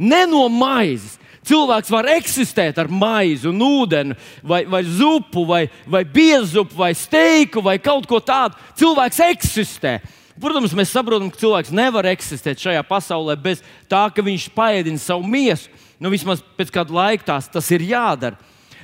ne 0.00 0.22
no 0.30 0.46
maizes. 0.48 1.18
Cilvēks 1.42 1.90
var 1.90 2.06
eksistēt 2.14 2.76
ar 2.78 2.86
maizi, 2.86 3.48
un 3.50 3.58
ūdeni, 3.66 4.14
vai, 4.46 4.62
vai 4.70 4.82
zupu, 4.86 5.42
vai, 5.48 5.64
vai 5.90 6.04
biezupu, 6.06 6.76
vai 6.78 6.92
steiku, 6.94 7.64
vai 7.66 7.80
kaut 7.82 8.06
ko 8.06 8.20
tādu. 8.22 8.58
Cilvēks 8.78 9.18
eksistē. 9.26 9.96
Protams, 10.42 10.74
mēs 10.78 10.94
saprotam, 10.94 11.28
ka 11.32 11.40
cilvēks 11.40 11.74
nevar 11.74 12.06
eksistēt 12.12 12.62
šajā 12.62 12.82
pasaulē 12.86 13.36
bez 13.42 13.60
tā, 13.90 14.04
ka 14.14 14.22
viņš 14.24 14.48
paēdina 14.54 15.02
savu 15.02 15.26
miesu. 15.28 15.70
Nu, 16.02 16.10
vismaz 16.14 16.40
pēc 16.58 16.70
kāda 16.74 16.94
laika 16.94 17.32
tās, 17.32 17.50
tas 17.50 17.68
ir 17.74 17.84
jādara. 17.90 18.38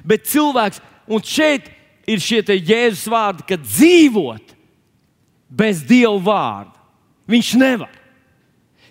Bet 0.07 0.27
cilvēks, 0.31 0.83
un 1.11 1.23
šeit 1.25 1.71
ir 2.11 2.23
šie 2.23 2.43
jēzus 2.43 3.07
vārdi, 3.11 3.47
ka 3.47 3.59
dzīvot 3.59 4.55
bez 5.49 5.83
Dieva 5.87 6.19
vārda. 6.19 6.75
Viņš 7.29 7.55
nevar. 7.61 7.93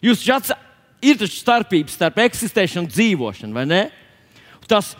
Jūs 0.04 0.24
šāds, 0.24 0.54
ir 1.02 1.20
taču 1.20 1.40
starpība 1.40 1.94
starp 1.94 2.22
eksistēšanu 2.26 2.86
un 2.86 2.92
dzīvošanu, 2.92 3.56
vai 3.56 3.66
ne? 3.70 3.84
Tas 4.68 4.96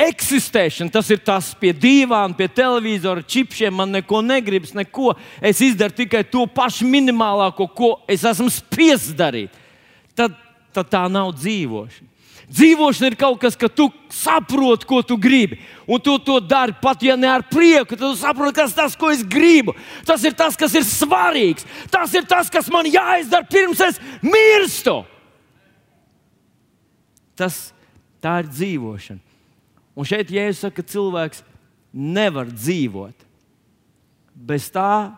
eksistēšana, 0.00 0.92
tas 0.92 1.10
ir 1.12 1.20
tas 1.24 1.50
pie 1.60 1.72
divām, 1.76 2.32
pie 2.36 2.48
televizora, 2.48 3.22
čipšiem. 3.22 3.74
Man 3.76 3.92
neko 3.94 4.22
negribas, 4.24 4.74
neko. 4.76 5.14
Es 5.44 5.60
izdaru 5.64 5.94
tikai 5.96 6.24
to 6.30 6.46
pašu 6.48 6.88
minimālāko, 6.88 7.68
ko 7.76 7.92
es 8.08 8.24
esmu 8.26 8.48
spiests 8.52 9.14
darīt. 9.16 9.54
Tad, 10.16 10.36
tad 10.74 10.92
tā 10.92 11.06
nav 11.12 11.34
dzīvošana. 11.36 12.12
Dzīvošana 12.46 13.08
ir 13.10 13.16
kaut 13.18 13.40
kas, 13.42 13.56
ka 13.58 13.66
tu 13.66 13.88
saproti, 14.12 14.86
ko 14.86 15.00
tu 15.02 15.16
gribi. 15.18 15.58
Un 15.90 15.98
tu 16.00 16.14
to 16.22 16.38
dari 16.38 16.76
pat, 16.78 17.02
ja 17.02 17.16
ne 17.18 17.26
ar 17.26 17.42
prieku. 17.50 17.96
Tad 17.96 18.04
tu 18.04 18.12
saproti, 18.20 18.54
kas 18.60 18.74
tas, 18.76 18.94
ko 18.98 19.10
es 19.10 19.24
gribu. 19.26 19.74
Tas 20.06 20.22
ir 20.24 20.36
tas, 20.38 20.54
kas 20.58 20.76
ir 20.78 20.86
svarīgs. 20.86 21.66
Tas 21.90 22.14
ir 22.14 22.26
tas, 22.28 22.50
kas 22.52 22.70
man 22.70 22.86
jāizdara 22.86 23.50
pirms 23.50 23.82
es 23.82 23.98
mirstu. 24.22 25.02
Tas, 27.36 27.70
tā 28.22 28.38
ir 28.42 28.50
dzīvošana. 28.50 29.22
Un 29.96 30.08
šeit 30.08 30.32
Jēzus 30.32 30.66
saka, 30.66 30.82
ka 30.82 30.92
cilvēks 30.92 31.42
nevar 31.96 32.50
dzīvot 32.52 33.24
bez 34.36 34.68
tā, 34.72 35.16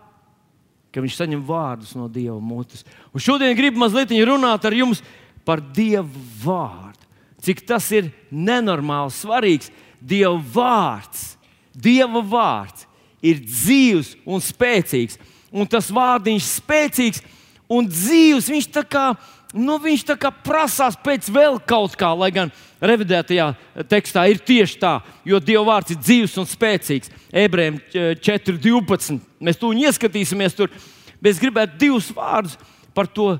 ka 0.94 1.02
viņš 1.02 1.16
saņem 1.18 1.40
vārdus 1.46 1.96
no 1.98 2.06
Dieva 2.10 2.38
mutes. 2.40 2.84
Un 3.12 3.22
šodien 3.22 3.56
gribu 3.58 3.82
mazliet 3.82 4.14
runāt 4.26 4.64
ar 4.64 4.76
jums 4.76 5.02
par 5.46 5.60
Dieva 5.60 6.06
vārdu. 6.42 7.06
Cik 7.42 7.62
tas 7.66 7.86
ir 7.94 8.10
nenormāli 8.30 9.14
svarīgs. 9.14 9.70
Dieva 9.98 10.38
vārds, 10.38 11.34
Dieva 11.74 12.22
vārds 12.22 12.86
ir 13.22 13.42
dzīves 13.42 14.14
un 14.26 14.42
spēcīgs. 14.42 15.18
Un 15.50 15.66
tas 15.70 15.90
vārdiņš 15.94 16.48
spēcīgs 16.58 17.22
un 17.70 17.86
dzīves. 17.88 18.50
Viņš 18.50 18.70
tā 18.74 18.84
kā, 18.86 19.12
nu, 19.58 19.76
viņš 19.82 20.04
tā 20.08 20.16
kā 20.20 20.30
prasās 20.32 20.96
pēc 21.02 21.28
vēl 21.34 21.58
kaut 21.68 21.96
kā, 21.98 22.12
lai 22.14 22.30
gan 22.34 22.52
revidētajā 22.80 23.48
tekstā 23.90 24.24
ir 24.30 24.38
tieši 24.38 24.78
tā, 24.78 24.94
jo 25.26 25.40
Dieva 25.42 25.64
vārds 25.72 25.92
ir 25.94 26.00
dzīves 26.00 26.36
un 26.38 26.46
spēcīgs. 26.48 27.10
Ebrejiem 27.34 27.80
4.12. 28.22 29.18
Mēs 29.42 29.58
to 29.60 29.72
ieskatīsimies 29.74 30.56
tur, 30.56 30.70
bet 31.18 31.34
es 31.34 31.42
gribētu 31.42 31.80
divus 31.80 32.12
vārdus 32.14 32.54
par 32.94 33.10
to 33.10 33.34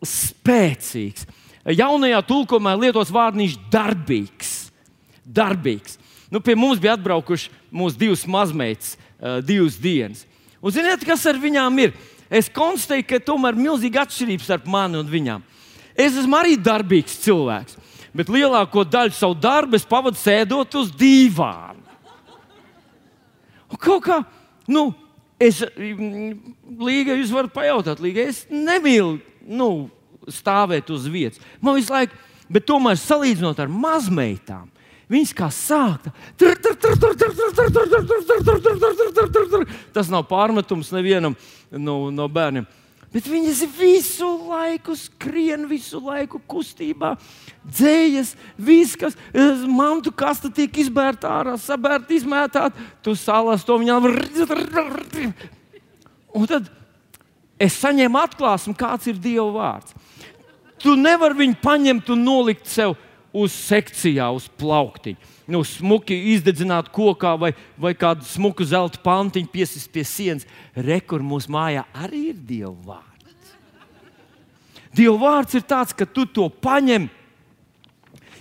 spēcīgs. 0.00 1.28
Jaunajā 1.76 2.22
tulkumā 2.24 2.72
lietos 2.80 3.12
vārdiņš 3.12 3.58
darbīgs. 3.70 4.54
darbīgs. 5.24 5.98
Nu, 6.30 6.40
pie 6.40 6.56
mums 6.56 6.80
bija 6.80 6.96
atbraukuši 6.96 7.50
mūsu 7.74 7.98
divas 8.00 8.24
mazmeitas, 8.26 8.96
divas 9.44 9.76
dienas. 9.78 10.24
Un 10.60 10.72
ziniet, 10.74 11.04
kas 11.06 11.22
ar 11.28 11.38
viņām 11.40 11.78
ir? 11.82 11.94
Es 12.30 12.48
konstatēju, 12.52 13.08
ka 13.08 13.22
tomēr 13.26 13.56
ir 13.56 13.64
milzīga 13.66 14.04
atšķirība 14.04 14.46
starp 14.46 14.68
mani 14.70 15.00
un 15.00 15.08
viņām. 15.10 15.42
Es 15.98 16.14
esmu 16.14 16.38
arī 16.38 16.54
darbīgs 16.60 17.18
cilvēks 17.24 17.80
bet 18.16 18.30
lielāko 18.30 18.84
daļu 18.86 19.14
savu 19.14 19.36
darbu 19.38 19.78
es 19.78 19.86
pavadu 19.86 20.18
sēdot 20.18 20.74
uz 20.80 20.90
dīvāna. 20.98 21.78
Kaut 23.80 24.02
kā, 24.02 24.18
nu, 24.70 24.88
es, 25.40 25.62
Līga, 26.80 27.14
jūs 27.14 27.30
varat 27.32 27.54
pajautāt, 27.54 28.02
Līga, 28.02 28.26
es 28.26 28.42
nemīlu 28.50 29.20
nu, 29.46 29.70
stāvēt 30.30 30.90
uz 30.92 31.06
vietas. 31.10 31.40
Man 31.62 31.78
visu 31.78 31.94
laiku, 31.94 32.18
bet 32.50 32.66
tomēr 32.66 32.98
salīdzinot 32.98 33.62
ar 33.62 33.70
mazmeitām, 33.70 34.66
viņas 35.10 35.32
kā 35.36 35.48
sākta. 35.54 36.12
Tas 39.94 40.10
nav 40.12 40.26
pārmetums 40.30 40.92
nevienam 40.94 41.36
no, 41.70 41.96
no 42.14 42.28
bērniem. 42.30 42.68
Bet 43.10 43.26
viņas 43.26 43.64
visu 43.74 44.28
laiku 44.46 44.94
skrien, 44.94 45.64
visu 45.66 45.98
laiku 45.98 46.38
kustībā, 46.46 47.16
dzējas, 47.66 48.36
viskas, 48.54 49.16
mantu 49.66 50.12
kasta 50.14 50.46
tiek 50.54 50.78
izbērta 50.78 51.32
ārā, 51.40 51.56
sabērta, 51.58 52.14
izmētāta. 52.14 52.86
Tu 53.02 53.16
salas 53.18 53.66
to 53.66 53.80
viņam. 53.82 54.06
Un 56.38 56.46
tad 56.46 56.70
es 57.58 57.80
saņēmu 57.82 58.22
atklāsmi, 58.22 58.78
kāds 58.78 59.10
ir 59.10 59.18
Dieva 59.18 59.50
vārds. 59.58 59.98
Tu 60.80 60.94
nevari 60.94 61.42
viņu 61.42 61.58
paņemt 61.60 62.14
un 62.14 62.22
nolikt 62.24 62.70
sev 62.70 62.94
uz 63.32 63.54
sekcijā, 63.54 64.30
uz 64.34 64.48
plauktiņa 64.58 65.38
nu, 65.50 65.62
smuki 65.66 66.16
izdedzināt 66.34 66.90
kokā 66.94 67.34
vai, 67.38 67.52
vai 67.80 67.92
kādu 67.98 68.26
smuku 68.28 68.64
zelta 68.66 69.00
pantiņu 69.02 69.50
piesist 69.52 69.90
pie 69.92 70.04
sienas. 70.06 70.46
Rekur 70.74 71.24
mūsu 71.26 71.50
mājā 71.52 71.84
arī 72.04 72.30
ir 72.30 72.38
Dieva 72.38 72.74
vārds. 72.86 73.56
Dieva 74.94 75.16
vārds 75.18 75.58
ir 75.58 75.66
tāds, 75.66 75.94
ka 75.94 76.06
tu 76.06 76.26
to 76.26 76.48
paņem. 76.62 77.10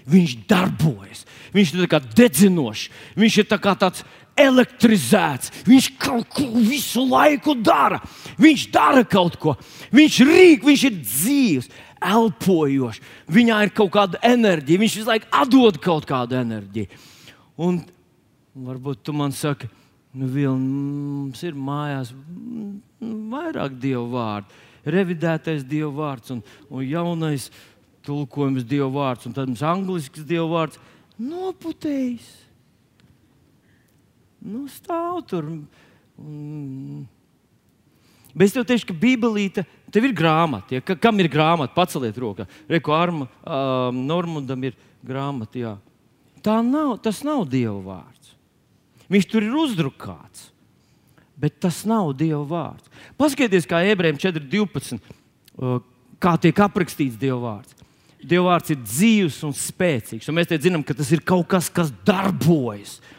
Viņš 0.09 0.31
darbojas, 0.49 1.25
viņš 1.53 1.75
ir 1.75 1.91
dedzinošs, 2.17 2.87
viņš 3.19 3.35
ir 3.43 3.45
tā 3.45 3.59
tāds 3.61 4.01
elektrizēts. 4.39 5.51
Viņš 5.67 5.89
kaut 5.99 6.29
ko 6.33 6.47
visu 6.55 7.03
laiku 7.05 7.53
dara. 7.59 7.99
Viņš 8.39 8.63
dara 8.73 9.03
kaut 9.05 9.37
ko. 9.37 9.53
Viņš 9.93 10.19
rīk, 10.25 10.65
viņš 10.65 10.85
ir 10.87 10.97
dzīves 11.03 11.69
elpojošs, 12.01 13.01
viņā 13.31 13.59
ir 13.65 13.73
kaut 13.75 13.91
kāda 13.95 14.21
enerģija, 14.25 14.81
viņš 14.81 14.97
visu 14.99 15.09
laiku 15.09 15.29
atdod 15.35 15.79
kaut 15.83 16.07
kādu 16.09 16.37
enerģiju. 16.39 16.99
Un 17.59 17.81
varbūt 18.55 19.03
tu 19.03 19.15
man 19.15 19.33
saki, 19.35 19.69
nu, 20.15 20.29
Vilni, 20.31 20.69
mums 20.69 21.43
ir 21.45 21.57
mājās 21.57 22.13
vairāk 22.99 23.75
dievu 23.79 24.07
vārdu, 24.13 24.61
revidētais 24.89 25.65
dievu 25.67 25.91
vārds 25.99 26.33
un, 26.35 26.41
un 26.71 26.85
jaunais 26.87 27.49
tulkojums 28.07 28.65
dievu 28.67 28.89
vārds, 28.95 29.27
un 29.27 29.35
tad 29.35 29.51
mums 29.51 29.63
anglisks 29.65 30.25
dievu 30.27 30.49
vārds 30.55 30.79
noputējis. 31.19 32.29
Nu, 34.39 34.63
stāv 34.71 35.19
tur. 35.27 35.49
Un, 36.19 37.07
Bet 38.33 38.49
es 38.49 38.53
tev 38.53 38.65
teikšu, 38.69 38.91
ka 38.91 38.95
Bībelīte, 39.01 39.65
tev 39.93 40.09
ir 40.09 40.15
grāmata. 40.15 40.77
Ja? 40.77 40.97
Kam 41.01 41.19
ir 41.21 41.29
grāmata? 41.31 41.73
Paceliet 41.75 42.17
roku. 42.21 42.45
Reku 42.69 42.93
Arma, 42.95 43.27
uh, 43.43 43.89
Normundam 43.95 44.63
ir 44.67 44.77
grāmata. 45.05 45.59
Jā. 45.59 45.73
Tā 46.45 46.59
nav, 46.65 46.97
tas 47.03 47.21
nav 47.27 47.45
Dieva 47.49 47.79
vārds. 47.83 48.33
Viņš 49.09 49.27
tur 49.29 49.45
ir 49.45 49.57
uzdrukāts. 49.57 50.49
Bet 51.39 51.59
tas 51.63 51.83
nav 51.87 52.11
Dieva 52.19 52.43
vārds. 52.47 52.89
Paskatieties, 53.19 53.67
kā 53.69 53.81
ebrejiem 53.87 54.19
4.12. 54.21 54.99
Uh, 55.59 55.79
kā 56.21 56.35
tiek 56.41 56.65
aprakstīts 56.65 57.19
Dieva 57.19 57.39
vārds. 57.43 57.77
Dieva 58.19 58.51
vārds 58.51 58.73
ir 58.75 58.81
dzīves 58.83 59.39
un 59.47 59.55
spēcīgs. 59.55 60.27
Un 60.27 60.35
mēs 60.35 60.49
te 60.51 60.59
zinām, 60.59 60.83
ka 60.83 60.95
tas 60.97 61.09
ir 61.15 61.23
kaut 61.23 61.47
kas, 61.51 61.71
kas 61.71 61.93
darbojas. 62.05 62.99
Uh, 62.99 63.18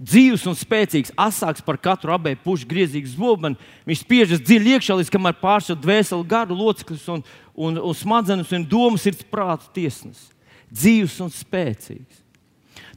dzīves 0.00 0.46
un 0.48 0.56
spēcīgs, 0.56 1.12
asāks 1.20 1.64
par 1.64 1.76
katru 1.80 2.14
abēju 2.14 2.40
pušu 2.44 2.68
griezīgu 2.70 3.10
zobenu. 3.12 3.58
Viņš 3.88 4.00
spiežas 4.00 4.40
dziļi 4.40 4.76
iekšā, 4.76 4.96
līdz 4.96 5.12
kamēr 5.12 5.36
pārsver 5.42 5.76
dvēseli, 5.80 6.28
garu, 6.30 6.56
locekļus 6.56 7.04
un, 7.12 7.24
un, 7.52 7.76
un 7.90 7.96
smadzenes 7.96 8.54
un 8.56 8.64
domas 8.68 9.04
ir 9.10 9.20
prāta 9.30 9.68
tiesnes. 9.76 10.30
Dzīves 10.72 11.18
un 11.20 11.32
spēcīgs. 11.34 12.24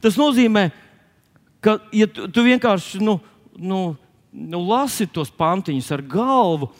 Tas 0.00 0.16
nozīmē, 0.20 0.70
ka, 1.64 1.76
ja 1.92 2.08
tu, 2.08 2.28
tu 2.32 2.46
vienkārši 2.46 3.02
nu, 3.04 3.18
nu, 3.56 3.84
nu, 4.32 4.64
lasi 4.64 5.08
tos 5.10 5.32
pantiņus 5.34 5.92
ar 5.96 6.04
galvu, 6.08 6.72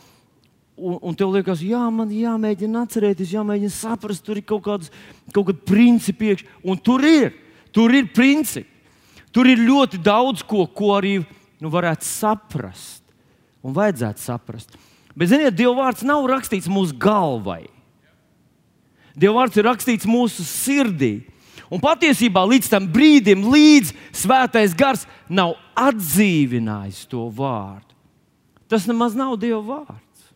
un, 0.75 0.99
un 1.05 1.17
tev 1.19 1.35
liekas, 1.35 1.63
jā, 1.65 1.85
man 1.93 2.13
jāmēģina 2.13 2.87
atcerēties, 2.87 3.37
jāmēģina 3.37 3.77
saprast, 3.77 4.25
tur 4.25 4.41
ir 4.41 4.47
kaut 4.49 4.65
kāds 4.65 4.93
kaut 5.37 5.53
principi 5.69 6.33
iekšā, 6.33 6.49
un 6.65 6.81
tur 6.81 7.05
ir, 7.05 7.35
tur 7.75 7.93
ir 7.93 8.09
principi. 8.15 8.74
Tur 9.35 9.51
ir 9.51 9.62
ļoti 9.62 9.99
daudz 9.99 10.44
ko, 10.47 10.62
ko 10.70 10.94
arī 10.94 11.18
nu, 11.59 11.70
varētu 11.73 12.07
saprast 12.07 13.03
un 13.64 13.75
vajadzētu 13.75 14.23
saprast. 14.23 14.77
Bet, 15.14 15.31
ziniet, 15.31 15.55
Dieva 15.57 15.87
vārds 15.87 16.05
nav 16.07 16.27
rakstīts 16.29 16.68
mūsu 16.70 16.97
galvai. 17.01 17.64
Dieva 19.14 19.40
vārds 19.40 19.59
ir 19.59 19.66
rakstīts 19.66 20.09
mūsu 20.11 20.44
sirdī. 20.47 21.14
Un 21.73 21.81
patiesībā 21.83 22.42
līdz 22.47 22.68
tam 22.70 22.87
brīdim, 22.92 23.47
līdz 23.51 23.94
svētais 24.14 24.75
gars 24.77 25.07
nav 25.33 25.55
atdzīvinājis 25.79 27.05
to 27.11 27.25
vārdu. 27.35 27.94
Tas 28.70 28.87
nemaz 28.90 29.16
nav 29.16 29.38
Dieva 29.40 29.62
vārds. 29.64 30.29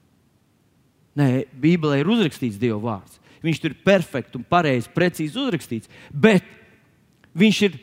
Nē, 1.18 1.44
Bībelē 1.58 2.00
ir 2.00 2.10
uzrakstīts 2.14 2.58
Dieva 2.58 2.78
vārds. 2.80 3.18
Viņš 3.44 3.60
tur 3.62 3.74
ir 3.74 3.82
perfekts 3.86 4.38
un 4.38 4.46
pareizi, 4.46 4.90
precīzi 4.94 5.38
uzrakstīts. 5.38 5.90
Bet 6.10 6.46
viņš 7.38 7.60
ir 7.68 7.78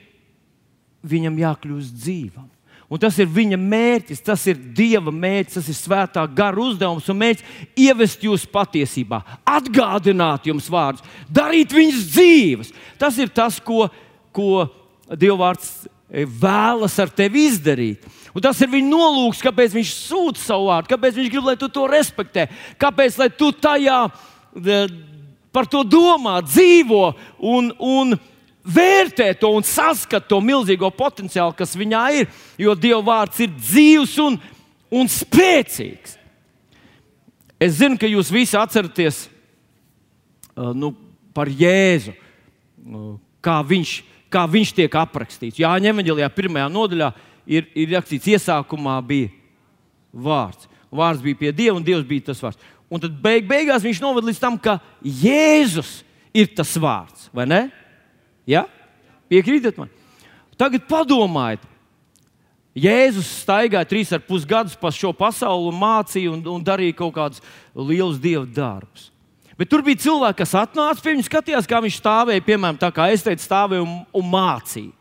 viņam 1.06 1.40
jākļūst 1.42 1.96
dzīvam. 2.02 2.50
Un 2.86 3.02
tas 3.02 3.16
ir 3.18 3.30
viņa 3.34 3.58
mērķis, 3.58 4.22
tas 4.22 4.44
ir 4.46 4.60
Dieva 4.78 5.10
mērķis, 5.10 5.58
tas 5.58 5.70
ir 5.72 5.78
svētā 5.78 6.22
gara 6.38 6.62
uzdevums 6.62 7.08
un 7.10 7.18
mērķis 7.18 7.64
ievest 7.82 8.22
jūs 8.28 8.46
patiesībā, 8.46 9.24
atgādināt 9.42 10.46
jums 10.52 10.68
vārdus, 10.70 11.06
darīt 11.26 11.74
viņus 11.74 12.04
dzīves. 12.12 12.70
Tas 13.02 13.18
ir 13.18 13.34
tas, 13.34 13.58
ko, 13.58 13.88
ko 14.36 14.68
Dieva 15.18 15.48
vārds 15.48 15.72
e, 15.86 16.28
vēlas 16.30 17.00
ar 17.02 17.10
tevi 17.10 17.48
izdarīt. 17.50 18.06
Un 18.36 18.44
tas 18.46 18.62
ir 18.62 18.70
viņa 18.70 18.92
nolūks, 18.92 19.42
kāpēc 19.42 19.74
viņš 19.74 19.96
sūta 19.96 20.44
savu 20.44 20.70
vārdu, 20.70 20.92
kāpēc 20.94 21.18
viņš 21.18 21.34
grib, 21.34 21.50
lai 21.50 21.58
tu 21.58 21.72
to 21.74 21.88
respektē, 21.90 22.46
kāpēc 22.78 23.18
tu 23.40 23.50
tajā 23.66 24.00
e, 24.06 24.80
par 25.56 25.66
to 25.72 25.82
domā, 25.88 26.38
dzīvo 26.46 27.06
un, 27.40 27.72
un 27.80 28.18
vērtē 28.66 29.30
to 29.40 29.52
un 29.56 29.66
saskata 29.66 30.28
to 30.28 30.42
milzīgo 30.42 30.90
potenciālu, 30.94 31.54
kas 31.58 31.76
viņā 31.78 32.04
ir. 32.20 32.30
Jo 32.58 32.76
Dieva 32.76 33.02
vārds 33.06 33.40
ir 33.46 33.54
dzīves 33.54 34.18
un, 34.24 34.40
un 34.92 35.10
spēcīgs. 35.12 36.18
Es 37.62 37.78
zinu, 37.80 37.98
ka 38.00 38.10
jūs 38.10 38.34
visi 38.34 38.58
atceraties 38.60 39.26
uh, 40.56 40.74
nu, 40.76 40.92
par 41.36 41.48
Jēzu. 41.52 42.16
kā 43.42 43.62
viņš, 43.66 43.92
kā 44.30 44.44
viņš 44.50 44.74
tiek 44.76 44.96
aprakstīts. 45.00 45.60
Jā, 45.62 45.72
ņemaņģēlijā 45.82 46.30
pirmajā 46.36 46.68
nodaļā 46.70 47.12
ir, 47.46 47.70
ir 47.74 47.94
rakstīts, 47.96 48.28
iesākumā 48.36 48.98
bija 49.06 49.32
vārds. 50.12 50.68
Vārds 50.96 51.24
bija 51.24 51.40
pie 51.40 51.52
Dieva, 51.52 51.78
un 51.78 51.86
Dievs 51.86 52.06
bija 52.08 52.32
tas 52.32 52.42
vārds. 52.44 52.60
Un 52.92 53.02
tad 53.02 53.16
beig, 53.22 53.48
beigās 53.50 53.84
viņš 53.84 54.02
noved 54.04 54.28
līdz 54.28 54.40
tam, 54.42 54.58
ka 54.62 54.78
Jēzus 55.02 56.04
ir 56.36 56.52
tas 56.56 56.76
vārds. 56.78 57.30
Vai 57.34 57.48
ne? 57.50 57.62
Ja? 58.50 58.66
Piekrītat 59.32 59.80
man? 59.80 59.90
Tagad 60.60 60.86
padomājiet, 60.90 61.64
Jēzus 62.76 63.28
staigāja 63.42 63.88
trīs 63.88 64.10
ar 64.12 64.20
pus 64.28 64.44
gadus 64.48 64.76
pa 64.76 64.90
šo 64.92 65.14
pasauli 65.16 65.72
mācīja 65.80 66.34
un, 66.34 66.42
un 66.58 66.64
darīja 66.64 66.98
kaut 67.00 67.14
kādus 67.16 67.44
lielus 67.72 68.20
dievu 68.20 68.44
darbus. 68.52 69.10
Bet 69.56 69.70
tur 69.72 69.80
bija 69.86 70.02
cilvēki, 70.04 70.42
kas 70.42 70.58
atnāca 70.60 71.00
pie 71.00 71.14
viņa, 71.14 71.28
skatījās, 71.30 71.70
kā 71.72 71.80
viņš 71.86 72.00
stāvēja, 72.02 72.44
piemēram, 72.44 72.80
tā 72.82 72.90
kā 72.92 73.08
es 73.16 73.24
teicu, 73.24 73.46
stāvēja 73.46 73.86
un, 73.86 74.02
un 74.12 74.28
mācīja. 74.28 74.92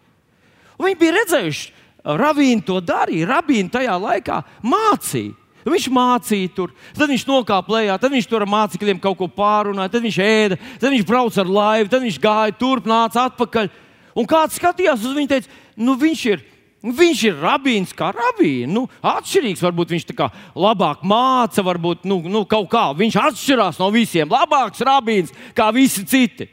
Un 0.79 0.87
viņi 0.87 1.01
bija 1.01 1.17
redzējuši, 1.19 1.73
Ravīna 2.05 2.61
to 2.67 2.81
darīja. 2.85 3.29
Rabīna 3.31 3.73
tajā 3.79 3.95
laikā 3.97 4.43
mācīja. 4.69 5.33
Viņš 5.65 5.87
mācīja 5.97 6.51
tur, 6.53 6.73
tad 6.93 7.09
viņš 7.09 7.23
nokāpa 7.29 7.73
lejā, 7.79 7.99
tad 8.01 8.13
viņš 8.13 8.27
tur 8.29 8.45
ar 8.45 8.51
mācekļiem 8.53 8.99
kaut 9.01 9.17
ko 9.21 9.29
pārunāja, 9.33 9.93
tad 9.95 10.05
viņš 10.05 10.19
ēda, 10.21 10.59
tad 10.81 10.91
viņš 10.93 11.07
brauca 11.09 11.41
ar 11.41 11.53
laivu, 11.59 11.93
tad 11.93 12.05
viņš 12.05 12.19
gāja 12.21 12.57
turp, 12.61 12.89
nāca 12.91 13.29
atpakaļ. 13.31 13.71
Un 14.15 14.29
kāds 14.29 14.59
skatījās 14.61 15.07
uz 15.07 15.15
viņu, 15.17 15.31
teica, 15.33 15.63
nu 15.81 15.97
viņš 16.01 16.27
ir 16.33 16.45
Viņš 16.85 17.21
ir 17.25 17.39
rabīns 17.41 17.95
kā 17.97 18.11
rabīns. 18.13 18.69
Nu, 18.69 18.83
atšķirīgs, 19.01 19.63
varbūt 19.65 19.95
viņš 19.95 20.05
tā 20.11 20.17
kā 20.19 20.27
labāk 20.53 21.01
māca, 21.09 21.63
varbūt 21.65 22.05
nu, 22.05 22.19
nu, 22.29 22.43
kaut 22.45 22.69
kā. 22.75 22.83
Viņš 22.99 23.17
atšķirās 23.23 23.79
no 23.81 23.89
visiem. 23.95 24.29
Labāks 24.29 24.85
rabīns 24.85 25.33
kā 25.57 25.71
visi 25.73 26.05
citi. 26.05 26.45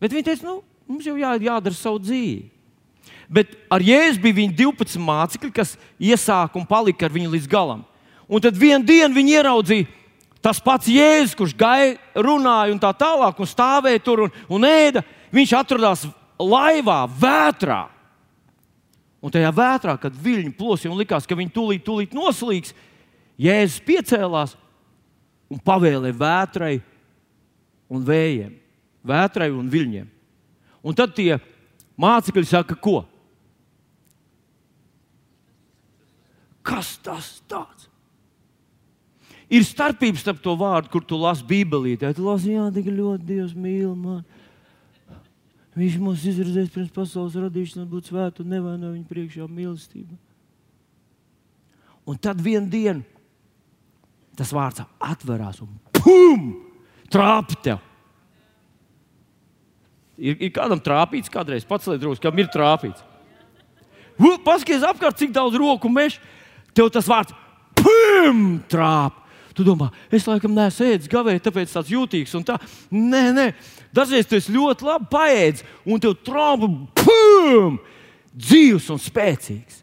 Bet 0.00 0.16
viņi 0.16 0.24
teica, 0.30 0.48
nu, 0.48 0.62
mums 0.88 1.04
jau 1.04 1.18
jā, 1.20 1.34
jādara 1.44 1.76
savu 1.76 2.00
dzīvi. 2.00 2.48
Bet 3.30 3.54
ar 3.70 3.82
Jēzu 3.84 4.18
bija 4.24 4.40
viņa 4.40 4.56
12 4.58 4.98
mācekļi, 5.06 5.52
kas 5.54 5.76
iesāka 6.02 6.58
un 6.58 6.66
palika 6.66 7.06
ar 7.06 7.14
viņu 7.14 7.30
līdz 7.36 7.46
galam. 7.50 7.84
Un 8.26 8.42
tad 8.42 8.58
vienā 8.58 8.82
dienā 8.86 9.14
viņi 9.14 9.36
ieraudzīja 9.38 9.86
tas 10.40 10.60
pats 10.64 10.88
Jēzus, 10.88 11.36
kurš 11.36 11.54
gāja, 11.56 11.96
runāja 12.16 12.72
un 12.72 12.80
tā 12.80 12.90
tālāk, 12.96 13.38
un 13.38 13.48
stāvēja 13.48 14.02
tur 14.04 14.24
un, 14.26 14.36
un 14.48 14.64
ēda. 14.66 15.04
Viņš 15.30 15.52
atradās 15.58 16.06
laivā, 16.40 17.04
vētrā. 17.20 17.82
Un 19.20 19.32
tajā 19.32 19.50
vētrā, 19.52 19.98
kad 20.00 20.16
viļņi 20.16 20.54
plosīja 20.56 20.94
un 20.94 20.98
likās, 20.98 21.28
ka 21.28 21.36
viņi 21.36 21.52
tūlīt, 21.54 21.84
tūlīt 21.84 22.16
noslīgs, 22.16 22.72
Jēzus 23.40 23.84
piecēlās 23.84 24.56
un 25.52 25.60
pavēlēja 25.64 26.16
vētrai 26.16 26.74
un 27.92 28.02
vējiem, 28.04 28.50
vētrai 29.08 29.48
un 29.52 29.70
viļņiem. 29.72 30.08
Un 30.84 30.96
tad 30.96 31.14
tie 31.16 31.38
mācekļi 32.00 32.48
saka, 32.48 32.76
ko? 32.76 33.02
Kas 36.66 36.96
tas 37.02 37.38
tāds? 37.48 37.88
Ir 39.50 39.64
starpības 39.66 40.22
starp 40.22 40.38
to 40.44 40.54
vārdu, 40.54 40.92
kur 40.92 41.02
tu 41.02 41.18
lasi 41.18 41.42
Bībelī. 41.46 41.96
Tu 41.98 42.22
lasi, 42.22 42.52
jā, 42.54 42.68
tik 42.74 42.86
ļoti 42.92 43.26
Dievs 43.26 43.56
mīl 43.58 43.96
mani. 43.98 44.22
Viņš 45.80 45.96
mūs 46.02 46.24
izredzēs 46.26 46.70
pirms 46.74 46.90
pasaules 46.94 47.38
radīšanas, 47.38 47.88
būt 47.90 48.10
svēts 48.10 48.42
un 48.42 48.50
nevainot 48.52 48.94
viņa 48.94 49.06
priekšā 49.10 49.46
mīlestība. 49.46 50.18
Un 52.10 52.18
tad 52.18 52.40
vienā 52.42 52.66
dienā 52.70 53.06
tas 54.38 54.50
vārds 54.56 54.82
atverās 55.04 55.60
un 55.62 55.70
pum! 55.94 56.50
Trāpa 57.10 57.58
tev! 57.62 57.86
Ir, 60.20 60.36
ir 60.36 60.50
kādam 60.52 60.82
trāpīts, 60.84 61.32
kādreiz 61.32 61.64
pats 61.66 61.88
drusku, 61.88 62.22
kam 62.26 62.38
ir 62.38 62.50
trāpīts. 62.52 63.06
Paskaties 64.44 64.84
apkārt, 64.84 65.16
cik 65.16 65.32
daudz 65.32 65.56
roku 65.56 65.88
meža. 65.88 66.20
Tev 66.76 66.90
tas 66.94 67.08
vārds 67.10 67.34
pum! 67.78 68.60
Trāpa! 68.70 69.18
Tu 69.56 69.64
domā, 69.66 69.90
es 70.14 70.24
laikam 70.30 70.54
neesmu 70.54 70.86
ēdis 70.86 71.10
gavēju, 71.10 71.42
tāpēc 71.42 71.72
tāds 71.74 71.90
jūtīgs. 71.90 72.32
Tā. 72.46 72.56
Nē, 72.94 73.22
nē, 73.34 73.46
dažreiz 73.92 74.28
tu 74.30 74.38
ļoti 74.54 74.86
labi 74.86 75.08
paēdis, 75.10 75.64
un 75.84 76.00
tev 76.00 76.14
trauma 76.24 76.70
pum! 76.96 77.80
dzīves 78.30 78.86
un 78.94 79.00
spēcīgs. 79.02 79.80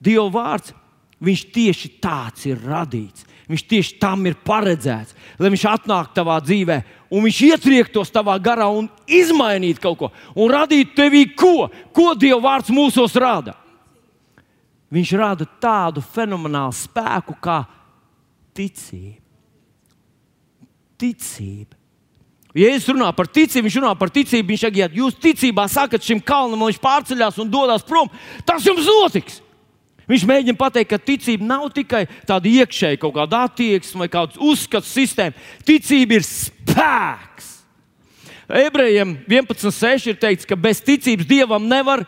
Dieva 0.00 0.28
vārds, 0.30 0.74
viņš 1.20 1.42
tieši 1.52 1.90
tāds 2.02 2.46
ir 2.46 2.62
radīts. 2.62 3.26
Viņš 3.46 3.62
tieši 3.70 3.98
tam 4.02 4.24
ir 4.26 4.34
paredzēts, 4.42 5.14
lai 5.38 5.50
viņš 5.52 5.64
atnāktu 5.70 6.16
tavā 6.16 6.40
dzīvē, 6.42 6.80
un 7.14 7.22
viņš 7.22 7.42
ietriektos 7.46 8.10
tavā 8.10 8.34
garā 8.42 8.66
un 8.74 8.88
izmainītu 9.06 9.84
kaut 9.84 10.00
ko, 10.00 10.08
un 10.34 10.50
radītu 10.50 10.96
tevī 10.98 11.22
ko, 11.30 11.68
ko 11.94 12.14
Dieva 12.18 12.40
vārds 12.42 12.72
mūsos 12.74 13.14
rada. 13.14 13.54
Viņš 14.92 15.14
rada 15.18 15.46
tādu 15.60 16.02
fenomenālu 16.04 16.74
spēku, 16.76 17.34
kā 17.42 17.64
ticība. 18.54 19.22
Ticība. 20.96 21.74
Ja 22.56 22.70
es 22.72 22.86
runāju 22.88 23.12
par 23.18 23.28
ticību, 23.28 23.66
viņš 23.66 23.80
runā 23.82 23.90
par 24.00 24.12
ticību. 24.14 24.48
Viņš 24.48 24.62
saka, 24.64 24.80
ja 24.80 24.86
jūs 24.96 25.18
ticībā 25.20 25.66
sakat 25.68 26.06
šim 26.06 26.22
kalnam, 26.24 26.64
viņš 26.64 26.78
pārceļās 26.80 27.42
un 27.42 27.50
dodas 27.52 27.84
prom, 27.84 28.08
tas 28.48 28.64
jums 28.64 28.86
notiks. 28.88 29.42
Viņš 30.06 30.22
mēģina 30.30 30.58
pateikt, 30.58 30.92
ka 30.92 31.02
ticība 31.02 31.44
nav 31.44 31.66
tikai 31.74 32.04
tāda 32.28 32.48
iekšēja 32.48 33.00
kaut 33.02 33.16
kāda 33.16 33.42
attieksme 33.48 34.04
vai 34.04 34.08
kāds 34.08 34.38
uzskats 34.38 34.92
sistēma. 34.94 35.34
Ticība 35.66 36.20
ir 36.20 36.24
spēks. 36.24 37.50
Ebrejiem 38.46 39.16
11.6 39.26 40.12
ir 40.12 40.20
teikts, 40.22 40.46
ka 40.46 40.56
bez 40.56 40.78
ticības 40.86 41.26
dievam 41.26 41.66
nevar 41.66 42.04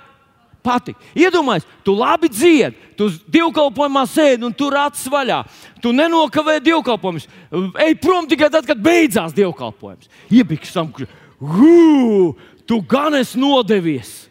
patīk. 0.64 0.99
Iedomājieties, 1.18 1.68
tu 1.87 1.94
labi 1.97 2.31
dziedi, 2.33 2.77
tu 2.99 3.09
divkalpojumā 3.31 4.05
sēdi 4.11 4.47
un 4.49 4.55
tur 4.57 4.77
acis 4.79 5.09
vaļā. 5.12 5.42
Tu 5.83 5.92
nenokavē 5.94 6.59
divkalpojumus. 6.64 7.29
Ej 7.85 7.97
prom 8.03 8.29
tikai 8.31 8.51
tad, 8.53 8.66
kad 8.68 8.81
beidzās 8.83 9.37
divkalpojums. 9.37 10.11
Iebiks 10.35 10.75
tam, 10.75 10.92
ka 10.92 11.09
tu 12.68 12.81
gan 12.88 13.16
esi 13.18 13.40
nodevies. 13.40 14.29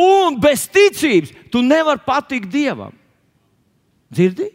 Un 0.00 0.38
bez 0.40 0.64
ticības 0.70 1.34
tu 1.52 1.62
nevari 1.64 2.00
patikt 2.06 2.48
Dievam. 2.52 2.94
Dzirdi? 4.10 4.48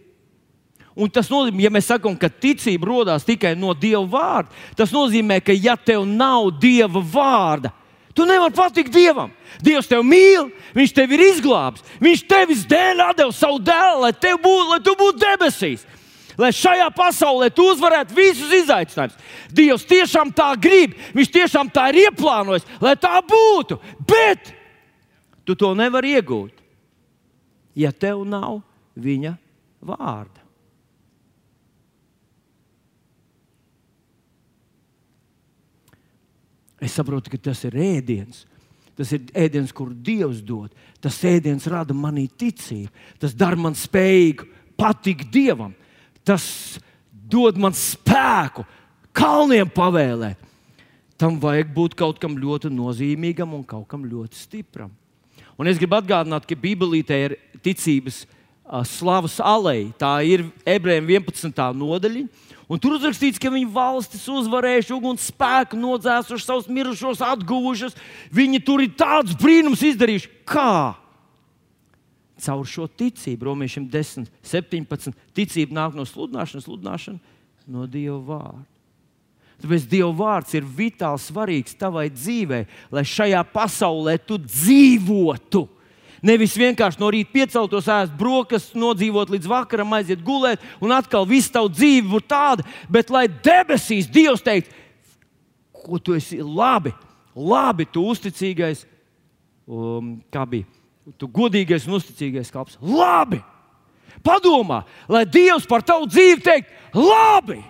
Un 0.95 1.11
tas 1.11 1.27
nozīmē, 1.27 1.65
ja 1.65 1.71
mēs 1.75 1.89
sakām, 1.91 2.15
ka 2.15 2.29
ticība 2.31 2.87
radās 2.87 3.25
tikai 3.27 3.51
no 3.59 3.73
Dieva 3.75 4.05
vārda, 4.07 4.53
tas 4.79 4.93
nozīmē, 4.95 5.41
ka 5.43 5.51
ja 5.51 5.75
tev 5.75 6.05
nav 6.07 6.53
Dieva 6.61 7.01
vārda, 7.03 7.73
Tu 8.15 8.25
nevari 8.25 8.55
patikt 8.55 8.93
Dievam. 8.95 9.33
Dievs 9.63 9.89
tevi 9.91 10.05
mīl, 10.07 10.51
Viņš 10.75 10.91
tevi 10.95 11.15
ir 11.15 11.23
izglābis. 11.29 11.83
Viņš 12.03 12.23
tevis 12.27 12.63
dēļ 12.67 13.03
deva 13.15 13.31
savu 13.31 13.59
dēlu, 13.63 14.01
lai, 14.03 14.11
būt, 14.15 14.63
lai 14.71 14.79
tu 14.83 14.95
būtu 14.99 15.21
debesīs. 15.21 15.85
Lai 16.35 16.51
šajā 16.51 16.89
pasaulē 16.95 17.47
tu 17.55 17.63
uzvarētu 17.71 18.15
visus 18.15 18.51
izaicinājumus. 18.51 19.19
Dievs 19.55 19.87
tiešām 19.87 20.33
tā 20.35 20.51
grib, 20.59 20.95
Viņš 21.15 21.31
tiešām 21.31 21.71
tā 21.71 21.89
ir 21.91 22.09
ieplānojis, 22.09 22.67
lai 22.83 22.95
tā 22.99 23.19
būtu. 23.23 23.79
Bet 24.07 24.51
tu 25.47 25.55
to 25.55 25.73
nevari 25.75 26.15
iegūt, 26.19 26.51
ja 27.75 27.91
tev 27.91 28.23
nav 28.27 28.59
viņa 28.95 29.35
vārda. 29.83 30.44
Es 36.85 36.93
saprotu, 36.97 37.31
ka 37.33 37.39
tas 37.49 37.63
ir 37.65 37.77
ēdiens. 37.81 38.43
Tas 38.95 39.11
ir 39.15 39.25
ēdiens, 39.35 39.73
kur 39.75 39.89
Dievs 39.91 40.39
dod. 40.45 40.71
Tas 41.03 41.17
ēdiens 41.27 41.65
rada 41.71 41.95
manī 41.97 42.27
ticību. 42.29 42.91
Tas 43.19 43.33
dara 43.35 43.57
man 43.59 43.75
spējīgu 43.75 44.47
patikt 44.79 45.31
Dievam. 45.33 45.73
Tas 46.25 46.45
dod 47.11 47.57
man 47.59 47.75
spēku, 47.75 48.63
kalniem 49.15 49.69
pavēlēt. 49.73 50.41
Tam 51.19 51.39
vajag 51.39 51.71
būt 51.73 51.95
kaut 51.97 52.19
kam 52.19 52.35
ļoti 52.37 52.69
nozīmīgam 52.73 53.53
un 53.55 53.63
kaut 53.67 53.87
kam 53.91 54.03
ļoti 54.07 54.37
stipram. 54.37 54.91
Un 55.55 55.69
es 55.71 55.79
gribu 55.79 55.95
atgādināt, 55.95 56.43
ka 56.47 56.57
Bībelītē 56.59 57.19
ir 57.23 57.37
ticības 57.63 58.25
slavas 58.85 59.37
aleja. 59.39 59.91
Tā 59.99 60.11
ir 60.25 60.47
ebrejiem 60.65 61.07
11. 61.17 61.63
nodaļa. 61.77 62.25
Un 62.65 62.81
tur 62.81 62.95
uzrakstīts, 62.97 63.37
ka 63.37 63.51
viņi 63.53 63.69
valstis 63.69 64.23
uzvarējuši, 64.31 64.93
uguns 64.95 65.27
spēku 65.29 65.77
nodzēsuši, 65.77 66.45
savus 66.47 66.69
mirušos 66.71 67.21
atguvušas. 67.21 67.93
Viņi 68.33 68.61
tur 68.65 68.81
ir 68.81 68.95
tāds 68.97 69.35
brīnums 69.37 69.83
izdarījuši. 69.85 70.31
Kā? 70.49 70.95
Caur 72.41 72.65
šo 72.67 72.87
ticību, 72.89 73.51
romiešiem 73.51 73.85
10, 73.91 74.31
17. 74.43 75.13
Ticība 75.37 75.77
nāk 75.77 75.93
no 75.95 76.07
sludināšanas, 76.09 76.65
sludināšana 76.65 77.21
no 77.69 77.85
Dieva 77.89 78.17
vārda. 78.33 78.65
Tāpēc 79.61 79.85
Dieva 79.89 80.11
vārds 80.17 80.57
ir 80.57 80.65
vitāli 80.65 81.21
svarīgs 81.21 81.77
tavai 81.79 82.09
dzīvei, 82.11 82.65
lai 82.91 83.05
šajā 83.07 83.45
pasaulē 83.53 84.17
tu 84.25 84.39
dzīvotu. 84.41 85.63
Nevis 86.25 86.55
vienkārši 86.57 86.97
no 87.01 87.11
rīta 87.13 87.29
pieceltos, 87.35 87.89
ēst 87.91 88.15
brokastis, 88.17 88.73
nodzīvot 88.79 89.29
līdz 89.29 89.49
vakaram, 89.49 89.93
aiziet 89.93 90.23
gulēt, 90.25 90.63
un 90.81 90.93
atkal 90.95 91.27
viss 91.29 91.53
tavu 91.53 91.69
dzīve 91.69 92.07
būtu 92.15 92.29
tāda, 92.31 92.65
bet 92.89 93.11
lai 93.13 93.27
debesīs 93.29 94.09
Dievs 94.09 94.41
teikt, 94.45 94.71
ko 95.85 95.99
tu 96.01 96.15
esi 96.17 96.39
labi, 96.41 96.95
labi, 97.37 97.85
tu 97.85 98.07
uzticīgais, 98.09 98.87
um, 99.69 100.15
kā 100.33 100.47
bija, 100.49 100.65
tu 101.21 101.29
godīgais 101.29 101.85
un 101.85 101.99
uzticīgais 101.99 102.49
kalps. 102.53 102.79
Labi! 102.81 103.43
Padomā, 104.25 104.81
lai 105.11 105.27
Dievs 105.29 105.67
par 105.69 105.85
tavu 105.85 106.09
dzīvi 106.09 106.41
teikt, 106.41 106.73
labi! 106.97 107.61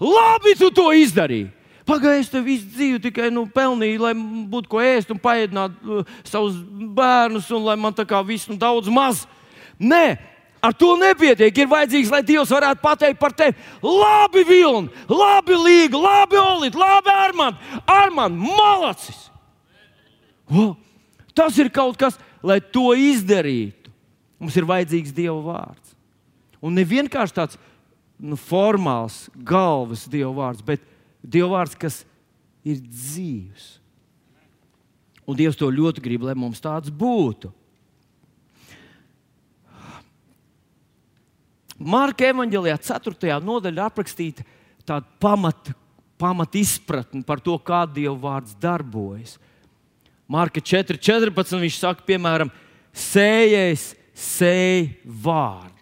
Labi, 0.00 0.54
tu 0.56 0.70
to 0.70 0.92
izdarīji! 0.94 1.50
Pagaidiet, 1.90 2.22
es 2.22 2.30
tev 2.30 2.44
visu 2.46 2.68
dzīvi 2.70 3.00
tikai 3.02 3.30
nu, 3.34 3.48
pelnīju, 3.50 4.00
lai 4.04 4.12
būtu 4.50 4.70
ko 4.70 4.82
ēst 4.84 5.10
un 5.10 5.18
paēdināt 5.18 5.74
uh, 5.82 6.04
savus 6.22 6.58
bērnus, 6.94 7.48
un 7.56 7.64
lai 7.66 7.74
man 7.80 7.96
tā 7.96 8.04
kā 8.06 8.20
viss 8.26 8.46
nu, 8.50 8.54
daudz 8.60 8.90
maz. 8.94 9.24
Nē, 9.80 10.04
ar 10.62 10.76
to 10.76 10.92
nepietiek. 11.00 11.56
Ir 11.56 11.70
vajadzīgs, 11.70 12.12
lai 12.12 12.22
Dievs 12.26 12.52
varētu 12.54 12.82
pateikt 12.84 13.18
par 13.20 13.34
tevi, 13.34 13.56
labi, 13.82 14.44
Vilni, 14.46 14.92
labi, 15.10 15.56
Līga, 15.58 15.98
labi, 15.98 16.38
Olit, 16.38 16.78
labi, 16.78 17.10
Armand, 17.10 17.58
Armand 17.90 18.38
malacis. 18.38 19.26
Oh, 20.50 20.76
tas 21.34 21.58
ir 21.58 21.72
kaut 21.74 21.98
kas, 21.98 22.18
lai 22.42 22.60
to 22.60 22.92
izdarītu. 22.94 23.90
Mums 24.40 24.54
ir 24.56 24.68
vajadzīgs 24.68 25.16
Dieva 25.16 25.40
vārds. 25.42 25.96
Un 26.62 26.76
ne 26.76 26.84
vienkārši 26.86 27.36
tāds 27.36 27.58
nu, 28.20 28.38
formāls, 28.38 29.26
galvas 29.34 30.06
Dieva 30.10 30.32
vārds, 30.36 30.64
bet 30.64 30.84
Dieva 31.22 31.52
vārds, 31.56 31.76
kas 31.78 32.02
ir 32.64 32.80
dzīves. 32.80 33.76
Un 35.28 35.36
Dievs 35.38 35.58
to 35.58 35.68
ļoti 35.70 36.02
grib, 36.02 36.24
lai 36.26 36.34
mums 36.38 36.62
tāds 36.62 36.90
būtu. 36.90 37.52
Marka 41.80 42.26
evanģēlijā 42.28 42.76
4. 42.84 43.36
nodaļā 43.40 43.86
aprakstīta 43.88 44.44
tāda 44.84 45.06
pamata 45.22 45.76
pamat 46.20 46.54
izpratne 46.60 47.24
par 47.24 47.40
to, 47.40 47.56
kā 47.56 47.86
Dieva 47.88 48.16
vārds 48.20 48.52
darbojas. 48.60 49.38
Marka 50.30 50.60
4.14. 50.60 51.56
viņš 51.64 51.80
saka, 51.80 52.04
piemēram, 52.06 52.52
sējais 52.92 53.90
sēj 54.14 54.90
vārdu 55.24 55.79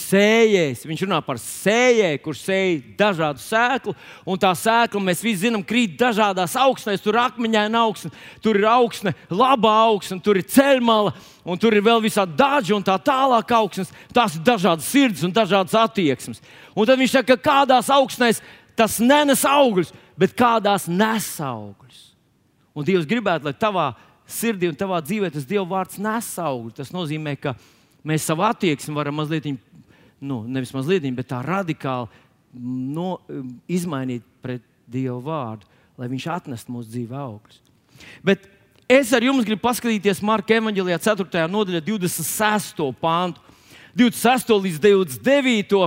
sējējs. 0.00 0.82
Viņš 0.88 1.04
runā 1.06 1.20
par 1.24 1.38
sējēju, 1.42 2.20
kurš 2.24 2.42
sēž 2.46 2.80
dažādu 2.98 3.42
sēklu, 3.44 3.94
un 4.26 4.40
tā 4.40 4.50
sēkla, 4.56 5.02
mēs 5.04 5.22
visi 5.24 5.44
zinām, 5.46 5.64
krīt 5.66 5.94
dažādās 6.00 6.56
augsnēs. 6.60 7.04
Tur 7.04 7.16
ir 7.16 7.22
akmeņaina 7.22 7.84
augsne, 7.84 8.10
tur 8.44 8.58
ir 8.60 8.66
augsne, 8.70 9.14
laba 9.30 9.72
augsne, 9.86 10.20
tur 10.24 10.40
ir 10.40 10.48
ceļmala, 10.50 11.14
un 11.44 11.60
tur 11.60 11.76
ir 11.76 11.84
vēl 11.86 12.02
visādi 12.04 12.36
daži 12.38 12.76
un 12.76 12.84
tā 12.86 12.98
tālāk 13.04 13.56
augsnes. 13.60 13.94
Tās 14.16 14.36
ir 14.36 14.44
dažādas 14.46 14.90
sirds 14.90 15.24
un 15.26 15.34
dažādas 15.36 15.76
attieksmes. 15.78 16.42
Un 16.74 16.88
tad 16.88 17.00
viņš 17.00 17.18
saka, 17.18 17.36
ka 17.36 17.50
kādās 17.50 17.90
augsnēs 17.92 18.42
tas 18.78 19.00
nenes 19.02 19.42
augļus, 19.44 19.94
bet 20.18 20.36
kādās 20.36 20.88
nes 20.88 21.32
augļus. 21.44 22.06
Un 22.76 22.86
Dievs 22.86 23.08
gribētu, 23.08 23.48
lai 23.48 23.56
tavā 23.58 23.90
sirdī 24.30 24.70
un 24.70 24.78
tavā 24.78 25.00
dzīvē 25.02 25.32
tas 25.34 25.46
Dieva 25.48 25.66
vārds 25.68 25.98
nes 26.00 26.30
augļus. 26.40 26.76
Tas 26.78 26.94
nozīmē, 26.94 27.34
ka 27.40 27.54
mēs 28.06 28.26
savu 28.28 28.44
attieksmi 28.46 28.94
varam 28.96 29.18
mazliet 29.20 29.48
nu, 30.20 30.42
nevis 30.48 30.72
mazliet, 30.76 31.06
bet 31.16 31.30
tā 31.32 31.40
radikāli 31.44 32.08
no, 32.54 33.18
izmainīt 33.70 34.24
pret 34.42 34.64
Dievu 34.90 35.20
vārdu, 35.22 35.68
lai 36.00 36.08
Viņš 36.10 36.26
atnestu 36.32 36.72
mūsu 36.74 36.90
dzīvē 36.90 37.18
augļus. 37.20 37.60
Bet 38.26 38.48
es 38.90 39.12
ar 39.14 39.22
jums 39.22 39.46
gribu 39.46 39.62
paskatīties 39.62 40.22
Marka 40.26 40.56
Evanģelijā, 40.56 40.98
4. 41.04 41.44
nodaļā, 41.52 41.82
26. 41.86 42.82
pāntu, 43.00 43.42
26. 43.94 44.50
līdz 44.66 44.82
29. 44.82 45.86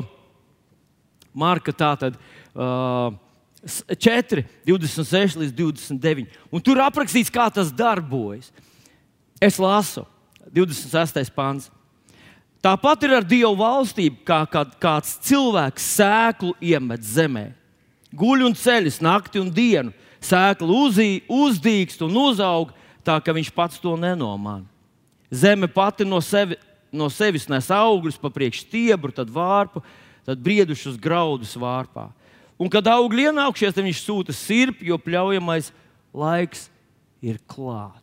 Marka 1.33 1.73
tātad. 1.75 2.17
Uh, 2.53 3.17
4, 3.63 4.43
26 4.67 5.39
līdz 5.39 5.53
29. 5.55 6.39
Un 6.51 6.63
tur 6.63 6.81
aprakstīts, 6.83 7.31
kā 7.31 7.47
tas 7.53 7.71
darbojas. 7.71 8.51
Es 9.41 9.59
lasu 9.59 10.03
26. 10.51 11.31
pāns. 11.35 11.69
Tāpat 12.63 13.01
ir 13.03 13.11
ar 13.17 13.25
Dievu 13.27 13.57
valstību, 13.59 14.21
kā 14.23 14.39
kad 14.47 14.77
kāds 14.79 15.17
cilvēks 15.27 15.87
sēklu 15.97 16.53
iemet 16.63 17.03
zemē. 17.03 17.49
Guļ 18.15 18.45
un 18.47 18.55
ceļas 18.55 19.01
nakti 19.03 19.41
un 19.41 19.49
dienu, 19.51 19.91
sēkla 20.23 20.77
uzī, 20.85 21.25
uzdīkst 21.27 22.05
un 22.07 22.15
uzaug 22.21 22.71
tā, 23.03 23.17
ka 23.19 23.35
viņš 23.35 23.49
pats 23.51 23.81
to 23.83 23.97
nenomāna. 23.99 24.63
Zeme 25.33 25.67
pati 25.67 26.07
no, 26.07 26.21
sevi, 26.23 26.55
no 26.93 27.09
sevis 27.11 27.49
nes 27.51 27.67
augļus, 27.73 28.21
pa 28.21 28.31
priekšu 28.31 28.63
stiebru, 28.63 29.11
tad 29.11 29.33
vārpu, 29.33 29.83
tad 30.23 30.39
briedušus 30.39 30.95
graudus 31.01 31.57
vārpā. 31.59 32.13
Un, 32.55 32.69
kad 32.71 32.87
augļi 32.87 33.27
ienākšies, 33.27 33.75
tad 33.75 33.83
viņš 33.83 34.05
sūta 34.05 34.35
sirpi, 34.37 34.87
jo 34.87 35.01
pļaujamais 35.01 35.73
laiks 36.15 36.69
ir 37.19 37.41
klāt. 37.49 37.99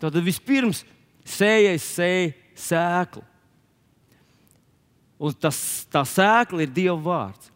Tad 0.00 0.16
vispirms 0.24 0.86
sējais 1.26 1.86
sēja 1.96 2.32
sēklu. 2.56 3.22
Un 5.16 5.32
tas, 5.40 5.58
tā 5.88 6.02
sēkla 6.04 6.66
ir 6.66 6.72
Dieva 6.72 6.98
vārds. 7.00 7.52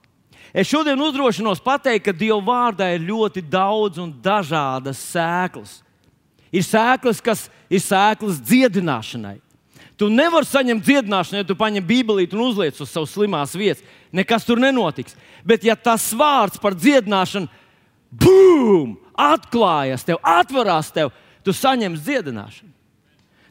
Es 0.51 0.67
šodien 0.67 0.99
uzdrošinos 0.99 1.61
pateikt, 1.63 2.09
ka 2.09 2.17
Dieva 2.17 2.41
vārdā 2.43 2.89
ir 2.95 3.05
ļoti 3.07 3.43
daudz 3.47 4.01
un 4.03 4.11
dažādas 4.23 4.99
sēklas. 5.13 5.79
Ir 6.51 6.65
sēklas, 6.67 7.21
kas 7.23 7.47
ir 7.71 7.83
sēklas 7.85 8.41
dziedināšanai. 8.43 9.39
Tu 10.01 10.09
nevari 10.09 10.49
saņemt 10.49 10.83
dziedināšanu, 10.83 11.43
ja 11.43 11.47
tu 11.47 11.55
paņem 11.61 11.85
bībelīti 11.85 12.35
un 12.35 12.47
uzliec 12.49 12.79
uz 12.81 12.89
savas 12.89 13.13
slimās 13.13 13.53
vietas. 13.55 13.85
Nekas 14.17 14.47
tur 14.49 14.59
nenotiks. 14.59 15.15
Bet, 15.47 15.63
ja 15.63 15.77
tas 15.77 16.09
vārds 16.17 16.59
par 16.59 16.75
dziedināšanu, 16.75 17.51
boom, 18.11 18.97
atklājas 19.13 20.07
tev, 20.09 20.19
atverās 20.25 20.89
tev, 20.97 21.13
tu 21.45 21.53
saņem 21.55 22.01
dziedināšanu. 22.01 22.73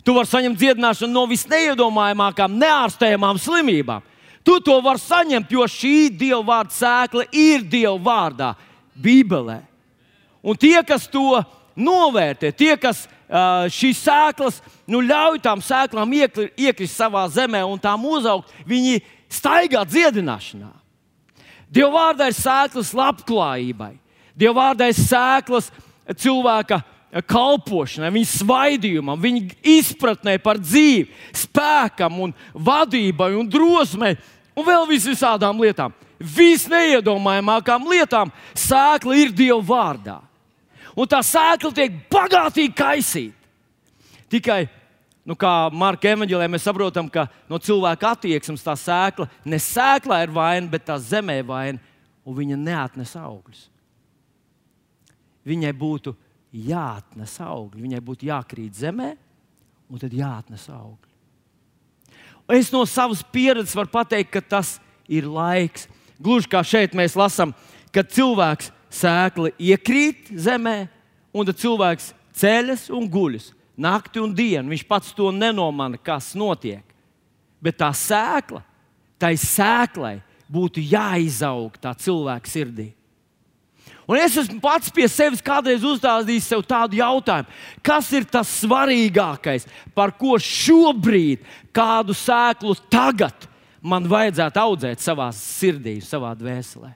Tu 0.09 0.13
vari 0.15 0.25
saņemt 0.25 0.57
dziedināšanu 0.57 1.13
no 1.13 1.21
visneiedomājamākām, 1.29 2.55
neārstējamām 2.57 3.37
slimībām. 3.37 4.01
Tu 4.41 4.55
to 4.65 4.79
vari 4.81 4.97
saņemt, 5.03 5.51
jo 5.53 5.67
šī 5.69 6.09
Dieva 6.17 6.39
vārda 6.47 6.73
sēkla 6.73 7.27
ir 7.29 7.61
Dieva 7.69 7.93
vārdā, 8.01 8.47
Bībelē. 8.97 9.59
Un 10.41 10.57
tie, 10.57 10.79
kas 10.81 11.05
to 11.13 11.43
novērtē, 11.77 12.49
tie, 12.57 12.73
kas 12.81 13.03
šīs 13.77 14.01
sēklas 14.01 14.57
nu, 14.89 15.03
ļauj 15.05 15.43
tām 15.45 15.61
sēklām 15.61 16.17
iekri, 16.17 16.49
iekrist 16.57 16.97
savā 16.97 17.27
zemē 17.29 17.61
un 17.69 17.77
tām 17.77 18.09
uzaugt, 18.09 18.49
viņi 18.65 19.03
staigā 19.29 19.85
dziedināšanā. 19.85 20.73
Dieva 21.69 21.93
vārdā 21.99 22.33
ir 22.33 22.39
sēklas 22.41 22.95
labklājībai, 22.97 23.93
Dieva 24.33 24.57
vārdā 24.63 24.89
ir 24.89 24.97
sēklas 24.97 25.69
cilvēka 26.17 26.81
kalpošanai, 27.09 28.11
viņa 28.13 28.29
svaidījumam, 28.31 29.21
viņa 29.21 29.57
izpratnē 29.65 30.37
par 30.43 30.59
dzīvi, 30.61 31.07
spēkam, 31.35 32.19
un 32.27 32.35
vadībai 32.53 33.31
un 33.37 33.49
drosmei 33.49 34.17
un 34.53 34.67
vēl 34.67 34.87
visādām 34.89 35.61
lietām. 35.63 35.95
Visneiedomājamākām 36.19 37.87
lietām 37.89 38.31
sēkla 38.57 39.15
ir 39.21 39.31
Dieva 39.31 39.61
vārdā. 39.63 40.17
Un 40.99 41.07
tā 41.07 41.21
sēkla 41.23 41.71
tiek 41.75 41.95
bagātīgi 42.11 42.75
kaisīta. 42.75 43.35
Tikai, 44.29 44.65
nu, 45.25 45.33
kā 45.39 45.71
Marka 45.73 46.11
Evanģēlē, 46.11 46.49
mēs 46.51 46.67
saprotam, 46.67 47.07
ka 47.09 47.25
no 47.49 47.57
cilvēka 47.57 48.13
attieksmes 48.13 48.65
tā 48.65 48.75
sēkla 48.77 49.29
ne 49.47 49.57
sēklā 49.63 50.21
ir 50.25 50.33
vaina, 50.35 50.67
bet 50.69 50.85
tā 50.85 50.99
zemē 51.01 51.39
ir 51.39 51.47
vaina, 51.47 51.79
un 52.27 52.35
viņa 52.37 52.59
neatnes 52.59 53.15
augļus. 53.17 53.63
Viņai 55.47 55.71
būtu 55.73 56.13
jāatnes 56.53 57.35
augļi. 57.43 57.83
Viņai 57.85 58.01
būtu 58.03 58.29
jākrīt 58.29 58.77
zemē, 58.79 59.13
un 59.89 60.01
tad 60.01 60.13
jāatnes 60.15 60.65
augļi. 60.73 61.07
Es 62.59 62.71
no 62.73 62.81
savas 62.89 63.21
pieredzes 63.21 63.75
varu 63.77 63.91
pateikt, 63.93 64.31
ka 64.33 64.41
tas 64.41 64.77
ir 65.09 65.27
laiks. 65.29 65.85
Gluži 66.19 66.49
kā 66.49 66.63
šeit 66.65 66.95
mēs 66.97 67.15
lasām, 67.17 67.53
kad 67.93 68.09
cilvēks 68.11 68.71
sēkli 68.89 69.53
iekrīt 69.69 70.31
zemē, 70.33 70.89
un 71.31 71.45
tad 71.45 71.61
cilvēks 71.61 72.11
ceļas 72.39 72.89
un 72.95 73.05
guļas 73.11 73.51
nakti 73.79 74.19
un 74.19 74.33
dienu. 74.35 74.73
Viņš 74.73 74.85
pats 74.89 75.13
to 75.15 75.29
nenomana, 75.31 75.99
kas 76.01 76.33
notiek. 76.37 76.83
Bet 77.63 77.79
tā 77.79 77.91
sēkla, 77.95 78.63
tai 79.19 79.35
sēklai 79.39 80.17
būtu 80.49 80.83
jāizaug 80.83 81.75
tā 81.79 81.93
cilvēka 81.95 82.49
sirdī. 82.49 82.89
Un 84.09 84.17
es 84.17 84.33
esmu 84.41 84.57
pats 84.63 84.89
pie 84.89 85.05
sevis 85.11 85.43
kādreiz 85.45 85.83
uzdāvājis 85.85 86.47
sev 86.49 86.63
tādu 86.65 86.97
jautājumu, 86.97 87.45
kas 87.85 88.07
ir 88.17 88.25
tas 88.25 88.49
svarīgākais, 88.63 89.67
par 89.93 90.15
ko 90.17 90.39
šobrīd 90.41 91.43
kādu 91.75 92.15
sēklu 92.17 92.73
tagad 92.89 93.45
man 93.85 94.07
vajadzētu 94.09 94.61
audzēt 94.63 95.03
savā 95.05 95.29
sirdī, 95.35 95.99
savā 96.01 96.33
dvēselē. 96.39 96.95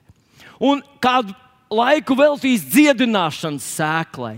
Un 0.58 0.82
kādu 1.02 1.36
laiku 1.70 2.16
veltīs 2.18 2.66
dziedināšanas 2.66 3.70
sēklai. 3.76 4.36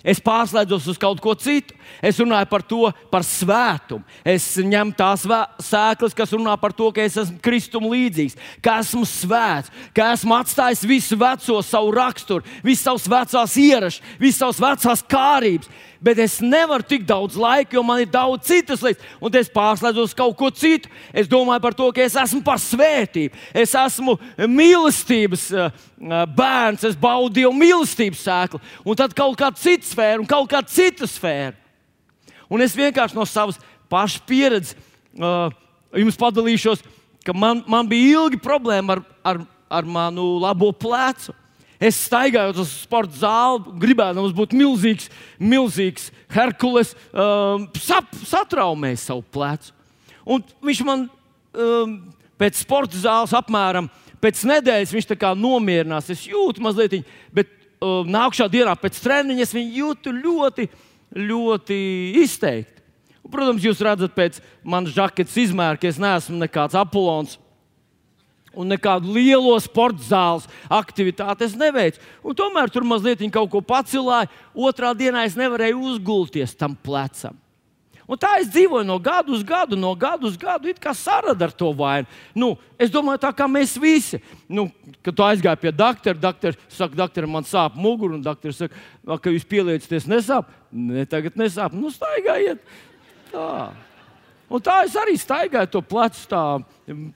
Es 0.00 0.20
pārslēdzos 0.24 0.86
uz 0.88 0.98
kaut 1.00 1.20
ko 1.20 1.34
citu. 1.36 1.74
Es 2.00 2.16
runāju 2.22 2.48
par 2.48 2.62
to, 2.64 2.80
par 3.12 3.24
svētumu. 3.26 4.04
Es 4.24 4.46
ņemu 4.56 4.94
tās 4.96 5.26
sēklas, 5.66 6.16
kas 6.16 6.32
runā 6.32 6.54
par 6.60 6.72
to, 6.76 6.88
ka 6.94 7.04
es 7.04 7.18
esmu 7.20 7.40
Kristum 7.44 7.90
līdzīgs, 7.90 8.38
ka 8.64 8.78
esmu 8.80 9.04
svēts, 9.08 9.72
ka 9.96 10.12
esmu 10.14 10.38
atstājis 10.38 10.86
visu 10.88 11.18
veco 11.20 11.60
savu 11.66 11.92
raksturu, 11.98 12.46
visas 12.64 12.86
savas 12.86 13.10
vecās 13.12 13.58
ierašas, 13.60 14.02
visas 14.22 14.40
savas 14.40 14.62
vecās 14.64 15.04
kārības 15.10 15.72
bet 16.00 16.18
es 16.18 16.38
nevaru 16.40 16.84
tik 16.86 17.04
daudz 17.06 17.36
laika, 17.38 17.76
jo 17.76 17.82
man 17.84 18.00
ir 18.00 18.08
daudz 18.10 18.48
citas 18.48 18.82
lietas, 18.84 19.04
un 19.20 19.36
es 19.36 19.50
pārslēdzos 19.52 20.16
kaut 20.16 20.36
ko 20.38 20.50
citu. 20.50 20.88
Es 21.12 21.28
domāju 21.28 21.62
par 21.62 21.76
to, 21.76 21.90
ka 21.92 22.02
es 22.04 22.16
esmu 22.18 22.40
par 22.44 22.60
svētību, 22.62 23.36
es 23.52 23.74
esmu 23.76 24.16
mīlestības 24.48 25.46
eh, 25.52 25.80
eh, 26.00 26.22
bērns, 26.36 26.86
es 26.88 26.98
baudu 26.98 27.34
Dievu 27.40 27.52
mīlestības 27.56 28.24
sēklu, 28.26 28.62
un 28.84 28.98
tad 28.98 29.14
kaut 29.16 29.36
kāda 29.40 29.60
cita 29.60 29.90
sfēra 29.90 30.22
un 30.22 30.28
kaut 30.30 30.48
kāda 30.50 30.72
cita 30.72 31.08
sfēra. 31.08 31.54
Un 32.50 32.64
es 32.64 32.74
vienkārši 32.74 33.14
no 33.14 33.26
savas 33.28 33.60
pašas 33.90 34.24
pieredzes 34.26 34.74
uh, 35.18 35.52
jums 35.94 36.18
padalīšos, 36.18 36.82
ka 37.22 37.34
man, 37.36 37.62
man 37.70 37.86
bija 37.86 38.24
ilgi 38.24 38.40
problēma 38.42 38.96
ar, 38.96 39.04
ar, 39.22 39.40
ar 39.70 39.86
manu 39.86 40.32
labo 40.42 40.72
plecu. 40.74 41.34
Es 41.80 41.96
staigāju 42.04 42.60
uz 42.60 42.74
sporta 42.82 43.16
zāli, 43.16 43.72
gribētu 43.80 44.26
būt 44.36 44.52
milzīgs, 44.52 45.08
milzīgs 45.40 46.10
Herkules, 46.28 46.92
um, 47.08 47.64
sap, 47.80 48.10
satraumēja 48.28 49.00
savu 49.06 49.24
plecu. 49.32 49.72
Un 50.28 50.44
viņš 50.60 50.82
man 50.84 51.06
um, 51.08 51.94
pēc 52.36 52.60
sporta 52.60 53.00
zāles 53.00 53.32
apmēram 53.36 53.88
pēc 54.20 54.44
nedēļas 54.44 54.92
viņš 54.92 55.08
nomierinās. 55.40 56.10
Es 56.12 56.26
jūtu 56.28 56.60
mazliet, 56.60 57.00
bet 57.32 57.48
um, 57.80 58.04
nākamā 58.04 58.50
dienā 58.52 58.76
pēc 58.76 59.00
treniņa 59.00 59.46
es 59.46 59.56
viņu 59.56 59.76
jūtu 59.80 60.12
ļoti, 60.20 60.68
ļoti 61.16 61.78
izteikti. 62.20 62.84
Un, 63.24 63.32
protams, 63.32 63.64
jūs 63.64 63.80
redzat 63.84 64.12
pēc 64.12 64.40
manas 64.62 64.92
žaketes 64.92 65.36
izmēra, 65.48 65.80
ka 65.80 65.88
es 65.88 66.00
neesmu 66.00 66.36
nekāds 66.40 66.76
apelsīns 66.76 67.38
Un 68.50 68.66
nekādu 68.72 69.12
lielo 69.14 69.54
sporta 69.62 70.02
zāles 70.02 70.48
aktivitāti 70.66 71.46
es 71.46 71.54
neveicu. 71.58 72.00
Un 72.26 72.34
tomēr 72.34 72.72
tur 72.72 72.82
mazliet 72.82 73.22
kaut 73.30 73.50
ko 73.52 73.60
pacilāja. 73.62 74.30
Otrā 74.54 74.90
dienā 74.96 75.22
es 75.28 75.38
nevarēju 75.38 75.84
uzgulties 75.92 76.56
tam 76.58 76.74
plecam. 76.74 77.38
Un 78.10 78.18
tā 78.18 78.32
es 78.40 78.48
dzīvoju 78.50 78.82
no 78.88 78.96
gada 78.98 79.30
uz 79.30 79.44
gadu, 79.46 79.76
no 79.78 79.92
gada 79.94 80.26
uz 80.26 80.34
gadu, 80.34 80.66
it 80.66 80.80
kā 80.82 80.90
sarada 80.98 81.46
ar 81.46 81.52
to 81.54 81.68
vainu. 81.78 82.10
Nu, 82.34 82.56
es 82.74 82.90
domāju, 82.90 83.20
tā 83.22 83.30
kā 83.38 83.46
mēs 83.46 83.76
visi. 83.78 84.18
Nu, 84.50 84.66
kad 84.98 85.14
tu 85.14 85.22
aizgāji 85.22 85.60
pie 85.62 85.70
doktora, 85.70 86.18
doktora 86.18 86.58
saka, 86.66 86.98
doktor, 86.98 87.28
man 87.30 87.46
sāp 87.46 87.76
mugura, 87.78 88.16
un 88.18 88.24
doktors 88.24 88.58
saka, 88.64 88.74
ka 89.06 89.30
jūs 89.30 89.46
pieliecaties, 89.46 90.08
nesāp. 90.10 90.50
Ne, 90.74 91.06
tagad 91.06 91.38
nesāp. 91.38 91.76
Nu, 91.78 91.92
staigājiet. 91.94 92.66
Tā. 93.30 93.46
Un 94.50 94.62
tā 94.66 94.80
es 94.82 94.96
arī 94.98 95.14
staigāju 95.18 95.70
to 95.70 95.80
plecu, 95.86 96.24
tā 96.26 96.42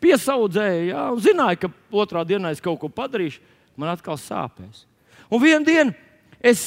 piesaudzēju, 0.03 0.85
jā, 0.93 1.05
un 1.11 1.23
zināju, 1.23 1.65
ka 1.65 1.71
otrā 2.05 2.23
dienā 2.27 2.53
es 2.55 2.63
kaut 2.63 2.79
ko 2.79 2.91
padarīšu, 2.95 3.43
man 3.75 3.91
atkal 3.91 4.19
sāpēs. 4.21 4.85
Un 5.27 5.43
vienā 5.43 5.67
dienā 5.67 5.97
es 6.39 6.63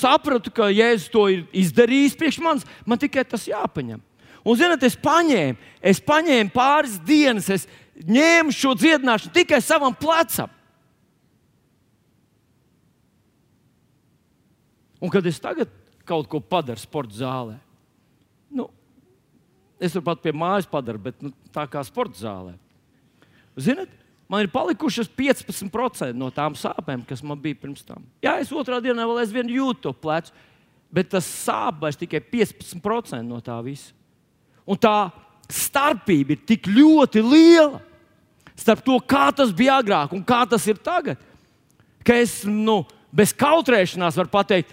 sapratu, 0.00 0.52
ka 0.52 0.68
Jēzus 0.68 1.08
to 1.12 1.24
ir 1.32 1.46
izdarījis 1.56 2.18
priekš 2.20 2.40
manis, 2.44 2.68
man 2.84 3.00
tikai 3.00 3.24
tas 3.24 3.48
jāpaņem. 3.48 4.02
Un, 4.40 4.56
zinot, 4.56 4.84
es 4.84 4.96
paņēmu, 5.00 5.58
es 5.84 6.00
paņēmu 6.04 6.52
pāris 6.52 6.96
dienas, 7.04 7.48
es 7.52 7.66
ņēmu 8.04 8.52
šo 8.56 8.74
dziedināšanu 8.76 9.34
tikai 9.34 9.60
savam 9.64 9.96
plecam. 9.96 10.52
Un 15.00 15.12
kad 15.12 15.24
es 15.24 15.40
tagad 15.40 15.72
kaut 16.08 16.28
ko 16.28 16.40
padaru 16.44 16.80
sporta 16.80 17.16
zālē, 17.16 17.56
Es 19.80 19.94
turpat 19.96 20.20
pie 20.20 20.34
mājas 20.36 20.68
padaru, 20.68 21.00
bet 21.08 21.22
nu, 21.24 21.32
tā 21.54 21.64
kā 21.70 21.80
sporta 21.86 22.20
zālē. 22.20 22.52
Ziniet, 23.60 23.92
man 24.30 24.44
ir 24.44 24.50
palikušas 24.52 25.08
15% 25.16 26.12
no 26.20 26.28
tām 26.34 26.56
sāpēm, 26.58 27.02
kas 27.08 27.24
man 27.24 27.40
bija 27.40 27.58
pirms 27.62 27.82
tam. 27.86 28.04
Jā, 28.22 28.36
es 28.42 28.52
otrā 28.52 28.78
dienā 28.84 29.06
vēl 29.08 29.22
aizvien 29.22 29.48
jūtu 29.50 29.88
to 29.88 29.94
plecu, 29.96 30.36
bet 30.92 31.10
tas 31.14 31.26
sāp 31.26 31.80
vairs 31.80 31.98
tikai 31.98 32.20
15% 32.20 33.24
no 33.24 33.40
tā 33.44 33.56
visa. 33.64 33.94
Un 34.68 34.78
tā 34.78 35.10
starpība 35.50 36.36
ir 36.36 36.44
tik 36.46 36.68
ļoti 36.70 37.22
liela 37.24 37.80
starp 38.60 38.84
to, 38.84 38.98
kā 39.00 39.30
tas 39.34 39.54
bija 39.56 39.78
agrāk 39.80 40.12
un 40.14 40.22
kā 40.26 40.42
tas 40.48 40.66
ir 40.68 40.78
tagad. 40.84 41.18
Ka 42.04 42.16
es 42.20 42.42
nu, 42.44 42.82
bez 43.12 43.32
kautrēšanās 43.36 44.18
varu 44.20 44.32
pateikt, 44.32 44.72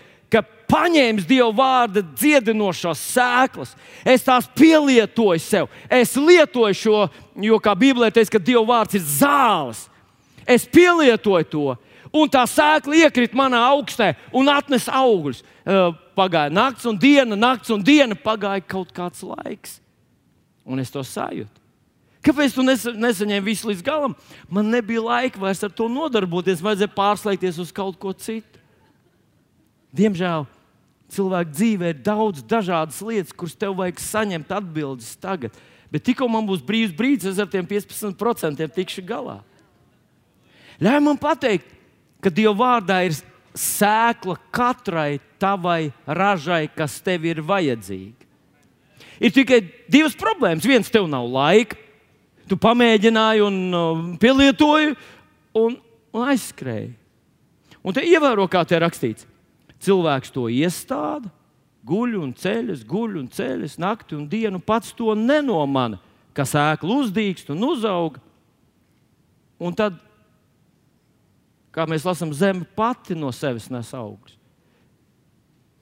paņēmis 0.69 1.27
Dieva 1.27 1.49
vārda 1.56 2.03
dziedinošās 2.03 3.01
sēklas, 3.15 3.73
es 4.06 4.25
tās 4.25 4.47
pielietoju 4.58 5.41
sev. 5.41 5.69
Es 5.89 6.15
lietoju 6.19 6.77
šo, 6.77 7.03
jo 7.43 7.60
kā 7.63 7.75
Bībelē 7.75 8.12
teiks, 8.13 8.32
ka 8.34 8.41
Dieva 8.41 8.65
vārds 8.67 8.99
ir 8.99 9.03
zāles. 9.03 9.86
Es 10.47 10.67
pielietoju 10.67 11.49
to, 11.51 11.75
un 12.15 12.32
tā 12.32 12.45
sēkla 12.47 13.03
iekrita 13.03 13.38
manā 13.38 13.60
augstē 13.73 14.13
un 14.36 14.47
atnesa 14.51 14.95
augļus. 15.01 15.43
Pagāja 16.17 16.49
naktis 16.49 16.88
un 16.89 16.95
diena, 16.97 17.36
naktis 17.38 17.73
un 17.75 17.84
diena, 17.84 18.15
pagāja 18.15 18.63
kaut 18.65 18.93
kāds 18.95 19.21
laiks. 19.21 19.77
Un 20.67 20.80
es 20.82 20.91
to 20.91 21.03
sajūtu. 21.06 21.53
Kāpēc 22.25 22.56
tu 22.56 22.63
nesaņēmi 22.65 23.45
visu 23.45 23.69
līdz 23.69 23.84
galam? 23.86 24.15
Man 24.51 24.71
nebija 24.73 25.03
laika 25.03 25.39
vairs 25.39 25.62
ar 25.63 25.71
to 25.71 25.86
nodarboties, 25.91 26.63
vajadzēja 26.63 26.95
pārslēgties 26.95 27.60
uz 27.62 27.71
kaut 27.75 27.99
ko 28.01 28.12
citu. 28.12 28.60
Diemžēl 29.95 30.47
cilvēku 31.13 31.56
dzīvē 31.56 31.93
ir 31.93 32.04
daudz 32.04 32.43
dažādas 32.43 33.00
lietas, 33.06 33.36
kuras 33.36 33.56
tev 33.60 33.78
vajag 33.80 34.02
saņemt 34.04 34.52
atbildes 34.58 35.15
tagad. 35.22 35.56
Bet 35.91 36.04
tikko 36.08 36.28
man 36.32 36.48
būs 36.48 36.63
brīvs 36.67 36.96
brīdis, 36.96 37.32
es 37.32 37.39
ar 37.39 37.48
tiem 37.52 37.67
15% 37.67 38.67
tikšu 38.76 39.06
galā. 39.08 39.39
Ļauj 40.84 41.02
man 41.06 41.20
pateikt, 41.20 41.70
ka 42.22 42.32
Dieva 42.34 42.54
vārdā 42.60 43.00
ir 43.08 43.15
sēkla 43.58 44.36
katrai 44.54 45.17
tavai 45.41 45.93
ražai, 46.06 46.67
kas 46.70 47.00
tev 47.02 47.26
ir 47.26 47.41
vajadzīga. 47.46 48.28
Ir 49.17 49.34
tikai 49.34 49.63
divas 49.89 50.13
problēmas. 50.17 50.67
Viens, 50.67 50.91
tev 50.93 51.08
nav 51.10 51.26
laika, 51.32 51.80
tu 52.46 52.60
pamēģināji 52.62 53.41
un 53.48 54.13
pielietoji, 54.22 54.93
un, 55.58 55.80
un 56.13 56.30
aizskrēji. 56.36 56.91
Un 57.82 57.96
te 57.96 58.04
ievēro, 58.06 58.46
kā 58.52 58.62
te 58.67 58.78
rakstīts 58.84 59.26
cilvēks 59.83 60.31
to 60.33 60.47
iestāda, 60.51 61.29
guļ 61.87 62.17
un 62.19 62.33
ceļas, 62.37 62.83
guļ 62.87 63.19
un 63.21 63.27
ceļas 63.31 63.77
nakti 63.81 64.17
un 64.17 64.27
dienu, 64.29 64.59
pats 64.63 64.93
to 64.97 65.13
nenomana, 65.17 65.99
kas 66.37 66.55
ēklu 66.57 67.01
uzdīkst 67.03 67.51
un 67.53 67.63
uzauga. 67.69 68.21
Un 69.57 69.73
tad, 69.77 69.97
kā 71.73 71.87
mēs 71.89 72.05
lasām, 72.05 72.33
zeme 72.35 72.67
pati 72.77 73.17
no 73.17 73.31
sevis 73.33 73.71
nes 73.73 73.93
augļus. 73.97 74.35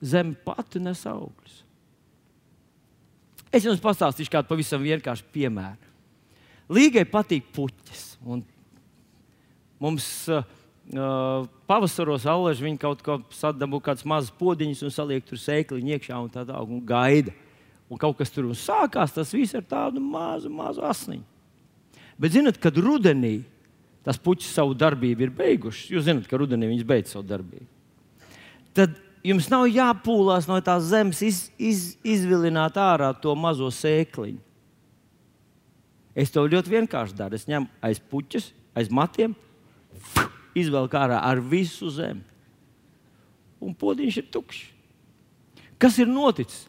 Zeme 0.06 0.36
pati 0.46 0.80
nes 0.80 1.02
augļus. 1.08 1.62
Es 3.52 3.64
jums 3.64 3.80
pastāstīšu 3.80 4.32
kādu 4.32 4.50
pavisam 4.50 4.82
vienkāršu 4.84 5.24
piemēru. 5.32 5.92
Līgai 6.72 7.04
patīk 7.08 7.46
puķis. 7.54 8.16
Mums 9.80 10.08
Uh, 10.32 10.42
pavasaros 11.66 12.26
allaži 12.30 12.62
viņi 12.68 12.78
kaut 12.78 13.02
ko 13.02 13.18
sadabū, 13.34 13.80
kādas 13.82 14.06
mazas 14.06 14.34
podziņas 14.38 14.84
un 14.86 14.94
saliek 14.94 15.24
tur 15.26 15.40
sēkliņu 15.40 15.96
iekšā 15.96 16.20
un 16.22 16.30
tā 16.30 16.44
tālāk 16.46 16.70
un 16.70 16.82
gaida. 16.86 17.34
Un 17.90 17.98
kaut 17.98 18.18
kas 18.18 18.32
tur 18.34 18.48
sākās, 18.58 19.14
tas 19.14 19.30
viss 19.34 19.54
ar 19.54 19.62
tādu 19.66 20.02
mazu, 20.02 20.50
mazu 20.50 20.82
asniņu. 20.86 21.22
Bet 22.18 22.34
zinot, 22.34 22.58
kad 22.58 22.74
rudenī 22.80 23.44
tas 24.06 24.18
puķis 24.22 24.54
savu 24.54 24.74
darbību 24.78 25.26
ir 25.26 25.34
beigušas, 25.34 25.90
jūs 25.90 26.06
zināt, 26.06 26.28
ka 26.30 26.38
rudenī 26.38 26.70
viņš 26.70 26.86
beidz 26.86 27.12
savu 27.14 27.26
darbību. 27.26 27.66
Tad 28.76 28.94
jums 29.26 29.48
nav 29.50 29.66
jāpūlās 29.66 30.46
no 30.50 30.58
tās 30.64 30.86
zemes 30.90 31.22
iz, 31.26 31.40
iz, 31.58 31.96
izvilināt 32.06 32.78
ārā 32.78 33.10
to 33.18 33.34
mazo 33.38 33.70
sēkliņu. 33.74 34.42
Es 36.16 36.30
to 36.32 36.46
ļoti 36.48 36.72
vienkārši 36.72 37.16
daru. 37.18 37.36
Es 37.36 37.44
ņemu 37.50 37.68
aiz 37.84 37.98
puķis, 38.00 38.48
aiz 38.78 38.88
matiem, 38.88 39.34
izvelk 40.56 40.96
ārā 40.96 41.20
ar 41.24 41.40
visu 41.40 41.90
zemi. 41.92 42.24
Un 43.62 43.74
podziņš 43.76 44.18
ir 44.20 44.26
tukšs. 44.32 44.64
Kas 45.80 45.98
ir 46.00 46.08
noticis? 46.08 46.66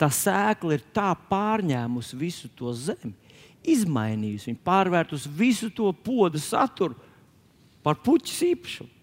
Tā 0.00 0.08
sēkla 0.08 0.78
ir 0.78 0.84
tā 0.96 1.10
pārņēmusi 1.28 2.16
visu 2.16 2.48
to 2.56 2.72
zemi, 2.72 3.12
izmainījusi 3.68 4.48
viņu, 4.48 4.60
pārvērtusi 4.64 5.32
visu 5.36 5.68
to 5.76 5.90
podu 5.92 6.40
saturu 6.40 6.96
par 7.84 7.98
puķis 8.00 8.38
īpašumu. 8.48 8.94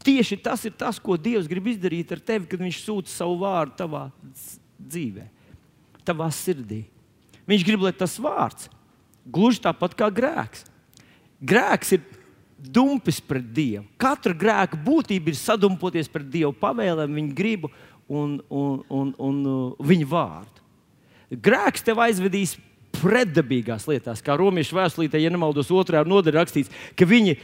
Tieši 0.00 0.38
tas 0.40 0.62
ir 0.64 0.72
tas, 0.80 0.96
ko 1.00 1.16
Dievs 1.20 1.48
grib 1.48 1.66
izdarīt 1.72 2.12
ar 2.12 2.20
tevi, 2.24 2.48
kad 2.48 2.60
Viņš 2.60 2.82
sūta 2.84 3.12
savu 3.12 3.40
vārdu 3.42 3.76
tavā 3.80 4.06
dzīvē, 4.80 5.26
tavā 6.08 6.28
sirdī. 6.32 6.82
Viņš 7.48 7.64
grib, 7.66 7.84
lai 7.84 7.92
tas 7.96 8.16
vārds 8.20 8.70
gluži 9.28 9.60
tāpat 9.64 9.96
kā 9.98 10.08
grēks 10.12 10.64
Grēks 11.40 11.94
ir 11.96 12.02
dumpis 12.60 13.20
pret 13.24 13.46
Dievu. 13.56 13.86
Katra 14.00 14.34
grēka 14.36 14.78
būtība 14.84 15.32
ir 15.32 15.38
sadumpoties 15.38 16.10
pret 16.12 16.28
Dievu 16.32 16.52
pavēlēm, 16.60 17.14
viņa 17.16 17.36
gribu 17.36 17.70
un, 18.10 18.40
un, 18.50 18.82
un, 18.90 19.14
un 19.16 19.38
uh, 19.46 19.86
viņa 19.86 20.08
vārdu. 20.10 20.66
Grēks 21.30 21.86
tev 21.86 22.02
aizvedīs 22.02 22.56
pretdabīgās 23.00 23.86
lietās, 23.88 24.20
kā 24.24 24.34
romiešu 24.36 24.76
vēstulītē, 24.76 25.20
ja 25.22 25.30
nemaldos, 25.32 25.70
otrajā 25.72 26.02
nodaļā 26.08 26.42
rakstīts, 26.42 26.72
ka 26.98 27.06
viņi 27.08 27.36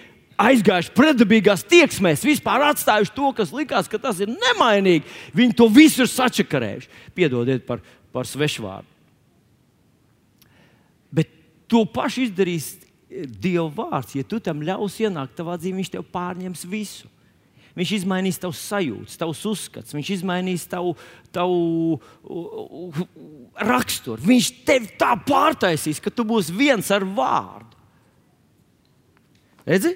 aizgājuši 0.42 0.92
pretdabīgās 0.96 1.64
tieksmēs, 1.70 2.24
vispār 2.26 2.66
atstājuši 2.68 3.14
to, 3.16 3.30
kas 3.38 3.54
likās, 3.56 3.88
ka 3.88 4.00
tas 4.02 4.20
ir 4.20 4.32
nemainīgi. 4.32 5.06
Viņi 5.36 5.56
to 5.56 5.68
visu 5.72 6.04
ir 6.04 6.10
sačakarējuši. 6.12 6.90
Piedodiet 7.16 7.64
par, 7.68 7.80
par 8.12 8.28
svešvārdu. 8.28 8.90
Bet 11.14 11.30
to 11.70 11.86
pašu 11.88 12.26
izdarīs 12.26 12.74
Dieva 13.24 13.68
vārds, 13.72 14.16
ja 14.18 14.24
tu 14.26 14.40
tam 14.42 14.62
ļausi 14.66 15.06
ienākt 15.06 15.36
tavā 15.38 15.56
dzīvē, 15.60 15.80
viņš 15.80 15.92
tev 15.94 16.04
pārņems 16.12 16.64
visu. 16.70 17.10
Viņš 17.76 17.90
izmainīs 17.98 18.38
tavus 18.40 18.60
sajūtas, 18.70 19.18
tavus 19.20 19.42
uzskats, 19.48 19.92
viņš 19.92 20.10
izmainīs 20.14 20.64
tavu, 20.70 20.94
tavu 21.34 21.98
raksturu. 23.68 24.24
Viņš 24.24 24.48
tevi 24.64 24.88
tā 24.96 25.12
pārtaisīs, 25.20 26.00
ka 26.00 26.12
tu 26.12 26.24
būsi 26.24 26.54
viens 26.56 26.88
ar 26.94 27.04
vārdu. 27.04 27.76
Redzi? 29.68 29.92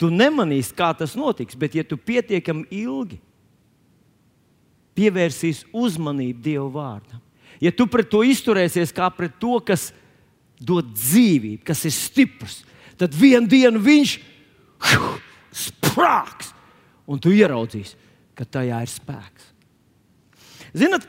Tu 0.00 0.08
nemanīsi, 0.12 0.72
kā 0.76 0.90
tas 0.96 1.12
notiks, 1.16 1.56
bet 1.56 1.76
ja 1.76 1.84
tu 1.84 1.96
pietiekami 2.00 2.66
ilgi 2.72 3.20
pievērsīsi 4.96 5.68
uzmanību 5.76 6.40
Dieva 6.40 6.68
vārdam, 6.72 7.20
ja 7.60 7.72
tu 7.72 7.84
pret 7.88 8.08
to 8.12 8.22
izturēsies 8.24 8.94
kā 8.96 9.10
pret 9.12 9.36
to, 9.40 9.58
kas 9.60 9.90
ir 9.90 10.05
dod 10.60 10.88
dzīvību, 10.94 11.64
kas 11.66 11.84
ir 11.88 11.94
stiprs, 11.94 12.62
tad 13.00 13.14
vienā 13.16 13.48
dienā 13.50 13.80
viņš 13.82 14.16
sprāgs, 15.56 16.52
un 17.08 17.20
tu 17.22 17.32
ieraudzīsi, 17.34 17.96
ka 18.36 18.44
tajā 18.44 18.80
ir 18.84 18.92
spēks. 18.92 19.52
Ziniet, 20.76 21.06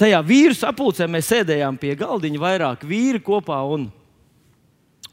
tajā 0.00 0.20
vīru 0.26 0.56
sapulcē 0.56 1.06
mēs 1.10 1.30
sēdējām 1.30 1.78
pie 1.80 1.94
galdiņa, 1.98 2.42
vairāk 2.42 2.86
vīri 2.88 3.20
kopā. 3.22 3.60
Un, 3.70 3.88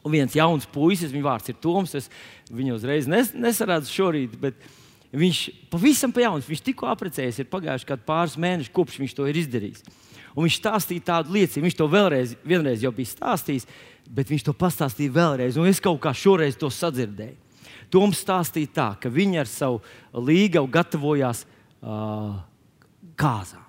un 0.03 0.13
viens 0.13 0.33
jauns 0.37 0.65
puisis, 0.69 1.13
viņa 1.13 1.27
vārds 1.27 1.51
ir 1.53 1.59
Toms. 1.61 1.93
Es 1.99 2.09
viņu 2.49 2.79
uzreiz 2.79 3.09
nes, 3.09 3.31
nesarādzu 3.37 3.93
šorīt, 3.93 4.37
bet 4.41 4.57
viņš 5.13 5.43
pavisam 5.73 6.13
pa 6.13 6.25
jaunu, 6.25 6.45
viņš 6.47 6.63
tikko 6.65 6.89
apprecējies, 6.89 7.43
ir 7.43 7.51
pagājuši 7.51 7.89
kaut 7.91 8.07
pāris 8.07 8.39
mēneši, 8.41 8.73
kopš 8.73 8.97
viņš 9.03 9.15
to 9.19 9.29
ir 9.29 9.39
izdarījis. 9.43 9.85
Un 10.33 10.47
viņš 10.47 10.59
stāstīja 10.59 11.07
tādu 11.11 11.35
liecību. 11.35 11.67
Viņš 11.67 11.77
to 11.79 11.87
vēlreiz, 11.91 12.35
vienreiz 12.47 12.83
jau 12.83 12.91
bija 12.95 13.11
stāstījis, 13.11 13.67
bet 14.09 14.31
viņš 14.33 14.47
to 14.47 14.55
pastāstīja 14.57 15.13
vēlreiz. 15.13 15.59
Un 15.61 15.69
es 15.69 15.81
kaut 15.83 16.01
kā 16.03 16.13
šoreiz 16.17 16.57
to 16.59 16.71
sadzirdēju. 16.73 17.37
Toms 17.93 18.23
stāstīja 18.23 18.71
tā, 18.73 18.87
ka 19.01 19.11
viņi 19.13 19.43
ar 19.43 19.49
savu 19.49 19.83
līgavu 20.17 20.71
gatavojās 20.73 21.43
uh, 21.45 22.39
kāzām, 23.19 23.67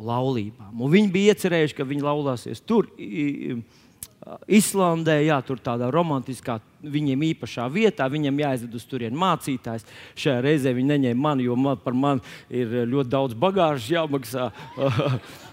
laulībām. 0.00 0.74
Un 0.74 0.90
viņi 0.90 1.12
bija 1.14 1.36
iecerējuši, 1.36 1.76
ka 1.78 1.86
viņi 1.86 2.06
laulāsies 2.06 2.64
tur. 2.66 2.90
I, 2.98 3.60
Islandē, 4.52 5.14
jā, 5.24 5.38
tur 5.46 5.60
tādā 5.64 5.86
romantiskā, 5.92 6.58
viņiem 6.84 7.22
īpašā 7.30 7.64
vietā, 7.72 8.04
viņam 8.10 8.42
jāaizved 8.42 8.74
uz 8.76 8.84
turieni 8.88 9.16
mācītājs. 9.16 9.86
Šajā 10.18 10.42
reizē 10.44 10.74
viņi 10.76 10.92
neņēma 10.92 11.24
mani, 11.24 11.46
jo 11.48 11.56
man, 11.56 11.78
par 11.80 11.96
mani 11.96 12.20
ir 12.52 12.82
ļoti 12.90 13.12
daudz 13.14 13.38
bagāžas 13.40 13.88
jāmaksā. 13.94 14.50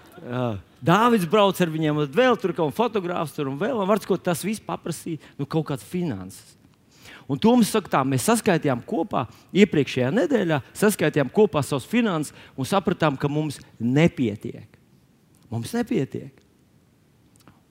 Dāvids 0.84 1.26
brauc 1.30 1.58
ar 1.62 1.72
viņiem, 1.74 2.04
un 2.04 2.14
vēl 2.14 2.38
tur 2.38 2.54
kaut 2.54 2.70
kāda 2.70 2.78
fotogrāfs 2.78 3.34
tur 3.36 3.50
un 3.52 3.58
vēl. 3.60 3.80
Un 3.82 3.90
var, 3.90 4.02
ko, 4.06 4.18
tas 4.22 4.44
viss 4.46 4.64
paprasīja 4.64 5.22
nu, 5.40 5.48
kaut 5.50 5.68
kādas 5.72 5.88
finanses. 5.88 6.56
Un 7.28 7.40
to 7.42 7.52
mums 7.52 7.74
saka, 7.74 7.92
tā, 7.92 8.02
mēs 8.08 8.24
saskaitījām 8.30 8.86
kopā 8.88 9.26
iepriekšējā 9.58 10.12
nedēļā, 10.16 10.62
saskaitījām 10.80 11.32
kopā 11.36 11.64
savus 11.66 11.88
finanses 11.90 12.36
un 12.56 12.68
sapratām, 12.68 13.18
ka 13.20 13.28
mums 13.32 13.60
nepietiek. 13.80 14.78
Mums 15.52 15.74
nepietiek. 15.76 16.32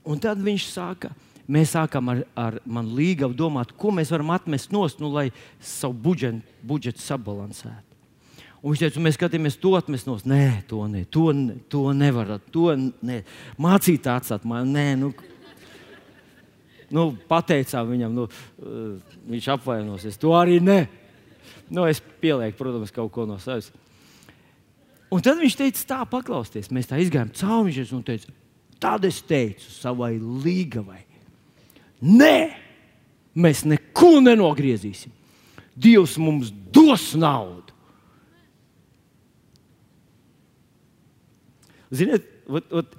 Un 0.06 0.20
tad 0.22 0.42
viņš 0.44 0.68
saka, 0.74 1.14
mēs 1.48 1.72
sākām 1.72 2.12
ar, 2.12 2.22
ar 2.36 2.60
manu 2.68 2.98
līgavu 2.98 3.36
domāt, 3.38 3.72
ko 3.78 3.94
mēs 3.96 4.12
varam 4.12 4.34
atmest 4.36 4.74
nost, 4.74 5.00
nu, 5.00 5.08
lai 5.14 5.30
savu 5.62 5.96
budžetu, 6.04 6.44
budžetu 6.66 7.04
sabalansētu. 7.06 7.85
Un 8.66 8.74
viņš 8.74 8.80
teica, 8.82 9.00
mēs 9.04 9.14
skatāmies 9.14 9.56
to 9.62 9.76
atmest 9.78 10.08
no 10.08 10.16
Nē, 10.26 10.66
to, 10.66 10.80
ne, 10.90 11.04
to, 11.06 11.28
ne, 11.30 11.54
to 11.70 11.84
nevar. 11.94 12.32
To 12.50 12.72
ne. 12.74 13.20
Mācīt, 13.62 14.08
atstāt 14.10 14.42
man. 14.48 14.72
Nē, 14.74 14.86
nu, 14.98 15.12
nu, 16.90 17.04
pateicām 17.30 17.92
viņam, 17.92 18.16
nu, 18.16 18.24
uh, 18.26 19.18
viņš 19.30 19.46
apvainosies. 19.54 20.18
To 20.18 20.34
arī 20.34 20.58
nē. 20.58 20.80
Nu, 21.70 21.84
es 21.86 22.02
pielieku, 22.02 22.58
protams, 22.58 22.90
kaut 22.94 23.12
ko 23.14 23.26
no 23.30 23.38
sevis. 23.42 23.70
Un 25.14 25.22
tad 25.22 25.38
viņš 25.38 25.58
teica, 25.60 25.84
tā, 25.86 26.00
paklausieties, 26.10 26.72
mēs 26.74 26.90
tā 26.90 26.98
izgājām 26.98 27.30
cauri 27.38 27.74
viņam 27.76 27.94
un 27.94 28.02
teica, 28.06 28.34
tad 28.82 29.06
es 29.06 29.20
teicu 29.22 29.70
savai 29.70 30.16
līgavai, 30.18 31.04
nē, 32.02 32.38
mēs 33.38 33.62
neko 33.70 34.16
nenogriezīsim. 34.26 35.14
Dievs 35.76 36.16
mums 36.18 36.50
dos 36.74 37.12
naudu. 37.18 37.65
Ziniet, 41.94 42.26
ot, 42.50 42.66
ot, 42.72 42.96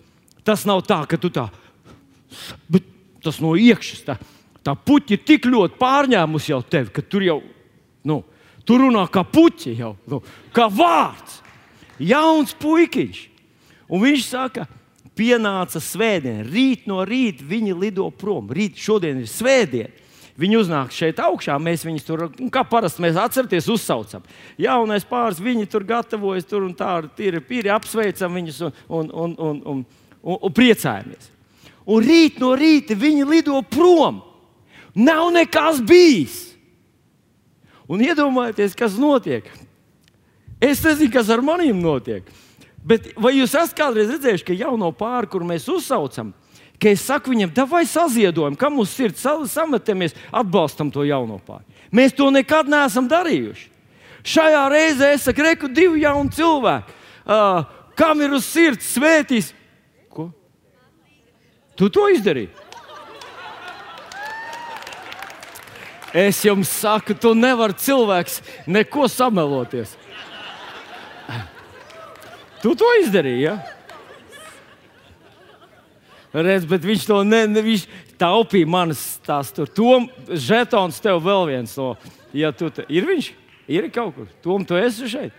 tas 0.48 0.64
nav 0.68 0.84
tā, 0.88 1.02
ka 1.10 1.20
tu 1.20 1.32
tā, 1.34 1.48
bet 2.72 2.86
tas 3.24 3.42
no 3.44 3.56
iekšas. 3.60 4.06
Tā, 4.08 4.18
tā 4.64 4.76
puķa 4.76 5.18
ir 5.18 5.26
tik 5.28 5.48
ļoti 5.50 5.80
pārņēmusi 5.80 6.54
jau 6.54 6.62
tevi, 6.64 6.94
ka 6.96 7.04
tur 7.04 7.26
jau, 7.26 7.38
nu, 8.08 8.22
tur 8.68 8.86
runā 8.86 9.06
kā 9.12 9.26
puķi 9.28 9.76
jau, 9.82 9.94
nu, 10.12 10.22
kā 10.56 10.70
vārds. 10.72 11.42
Jauns 11.98 12.54
puikiņš. 12.62 13.24
Un 13.90 14.04
viņš 14.04 14.26
saka, 14.28 14.68
pienāca 15.18 15.82
svētdiena, 15.82 16.46
rīt 16.46 16.86
no 16.90 17.02
rīta 17.08 17.46
viņi 17.48 17.74
lido 17.74 18.10
prom. 18.14 18.52
Rīt, 18.54 18.78
šodien 18.78 19.24
ir 19.24 19.32
svētdiena. 19.32 20.06
Viņi 20.38 20.60
uznāk 20.60 20.92
šeit 20.94 21.18
augšā, 21.18 21.56
mēs 21.58 21.82
viņus 21.88 22.06
tur, 22.06 22.28
kā 22.54 22.62
parasti 22.70 23.02
mēs 23.02 23.18
atceramies, 23.18 23.70
uzsaucam. 23.74 24.26
Jaunais 24.62 25.06
pāris, 25.10 25.42
viņi 25.42 25.66
tur 25.72 25.86
gatavojas, 25.88 26.46
tur 26.46 26.68
un 26.68 26.76
tā, 26.78 27.00
ir 27.26 27.40
pīri, 27.42 27.72
apsveicam 27.74 28.38
viņus 28.38 28.60
un, 28.68 28.76
un, 28.88 29.10
un, 29.10 29.34
un, 29.34 29.62
un, 29.74 29.82
un, 30.22 30.38
un 30.38 30.54
priecājamies. 30.54 31.32
Un 31.88 32.04
rīt 32.04 32.38
no 32.44 32.52
rīta 32.60 32.94
viņi 33.00 33.26
lido 33.26 33.58
prom. 33.66 34.22
Nav 34.94 35.32
nekas 35.34 35.82
bijis. 35.82 36.38
Un 37.90 38.04
iedomājieties, 38.04 38.76
kas 38.78 38.98
notiek. 39.00 39.48
Es 40.62 40.84
nezinu, 40.84 41.14
kas 41.14 41.30
ar 41.34 41.42
maniem 41.46 41.80
notiek. 41.82 42.28
Bet 42.88 43.10
vai 43.20 43.34
jūs 43.38 43.56
esat 43.56 43.76
kādreiz 43.78 44.12
redzējuši, 44.14 44.46
ka 44.48 44.58
jauno 44.58 44.92
pāri, 44.96 45.30
kur 45.32 45.46
mēs 45.48 45.66
uzsaucam, 45.72 46.30
ka 46.82 46.92
es 46.94 47.06
saku 47.06 47.34
viņam, 47.34 47.54
vai 47.70 47.86
saziedojam, 47.90 48.56
kam 48.60 48.78
uz 48.80 48.92
sirds 48.94 49.26
sametamies, 49.52 50.16
atbalstam 50.32 50.92
to 50.94 51.06
jauno 51.08 51.40
pāri. 51.42 51.66
Mēs 51.92 52.16
to 52.16 52.30
nekad 52.32 52.70
neesam 52.70 53.08
darījuši. 53.10 53.70
Šajā 54.28 54.64
reizē 54.70 55.14
es 55.16 55.24
saku, 55.24 55.46
reku 55.46 55.70
divi 55.72 56.04
jauni 56.04 56.34
cilvēki. 56.36 56.96
Uh, 57.28 57.64
kam 57.96 58.22
ir 58.22 58.36
uz 58.36 58.46
sirds 58.46 58.90
svētīs? 58.98 59.54
Ko? 60.12 60.30
Tu 61.80 61.90
to 61.94 62.08
izdarīji? 62.12 62.52
Es 66.18 66.40
jums 66.46 66.70
saku, 66.72 67.14
tu 67.14 67.34
nevari 67.36 67.76
cilvēks 67.78 68.40
neko 68.68 69.08
sameloties. 69.12 69.96
Tu 72.64 72.74
to 72.76 72.88
izdarīji. 73.04 73.44
Ja? 73.44 73.58
Redz, 76.36 76.68
bet 76.68 76.84
viņš 76.84 77.06
to 77.08 77.22
ne, 77.24 77.46
ne, 77.48 77.64
viņš 77.64 77.86
taupīja 78.20 78.68
manas 78.70 79.04
tās 79.26 79.54
tur. 79.56 79.70
Tom 79.72 80.10
žetons 80.28 81.00
tev 81.04 81.22
vēl 81.24 81.46
viens 81.54 81.76
no. 81.80 81.94
Ja 82.36 82.52
tu 82.52 82.70
te, 82.74 82.84
ir 82.92 83.08
viņš? 83.08 83.32
Ir 83.72 83.88
kaut 83.92 84.16
kur. 84.16 84.28
Tom, 84.44 84.66
tu 84.68 84.78
esi 84.80 85.10
šeit? 85.12 85.36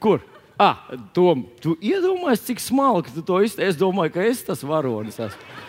Kur? 0.00 0.20
Ah, 0.60 0.76
Tom, 1.16 1.46
tu 1.60 1.74
iedomājies, 1.80 2.44
cik 2.44 2.60
smalki 2.60 3.14
tu 3.14 3.24
to 3.24 3.40
izteici. 3.44 3.72
Es 3.72 3.80
domāju, 3.80 4.12
ka 4.16 4.24
es 4.28 4.42
tas 4.44 4.64
varonis 4.64 5.16
esmu. 5.16 5.60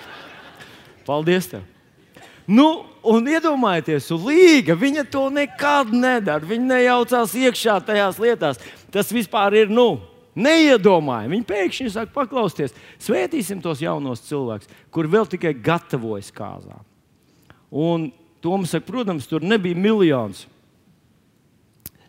Paldies 1.08 1.48
tev! 1.52 1.64
Nu, 2.52 2.84
un 3.08 3.28
iedomājieties, 3.30 4.10
Līga, 4.20 4.76
viņa 4.76 5.06
to 5.14 5.28
nekad 5.32 5.94
nedara. 5.96 6.44
Viņa 6.44 6.68
nejaucās 6.74 7.36
iekšā 7.38 7.78
tajās 7.88 8.20
lietās. 8.20 8.60
Tas 8.92 9.12
vispār 9.14 9.56
ir, 9.62 9.72
nu, 9.72 10.02
Neiedomāja. 10.38 11.30
Viņi 11.32 11.48
pēkšņi 11.50 11.92
saka, 11.92 12.14
paklausieties, 12.16 12.76
svētīsim 13.04 13.60
tos 13.64 13.84
jaunos 13.84 14.24
cilvēkus, 14.30 14.72
kur 14.94 15.10
vēl 15.12 15.28
tikai 15.32 15.54
gatavojas 15.58 16.32
kāzām. 16.36 16.86
Un 17.72 18.10
Toms 18.42 18.72
saka, 18.74 18.88
protams, 18.88 19.28
tur 19.30 19.44
nebija 19.46 19.78
miljons. 19.78 20.48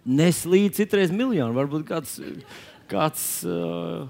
Neslīd 0.03 0.75
citreiz 0.79 1.13
miljonu, 1.15 1.53
varbūt 1.55 1.85
kāds. 1.87 2.17
kāds 2.91 3.27
uh, 3.45 4.07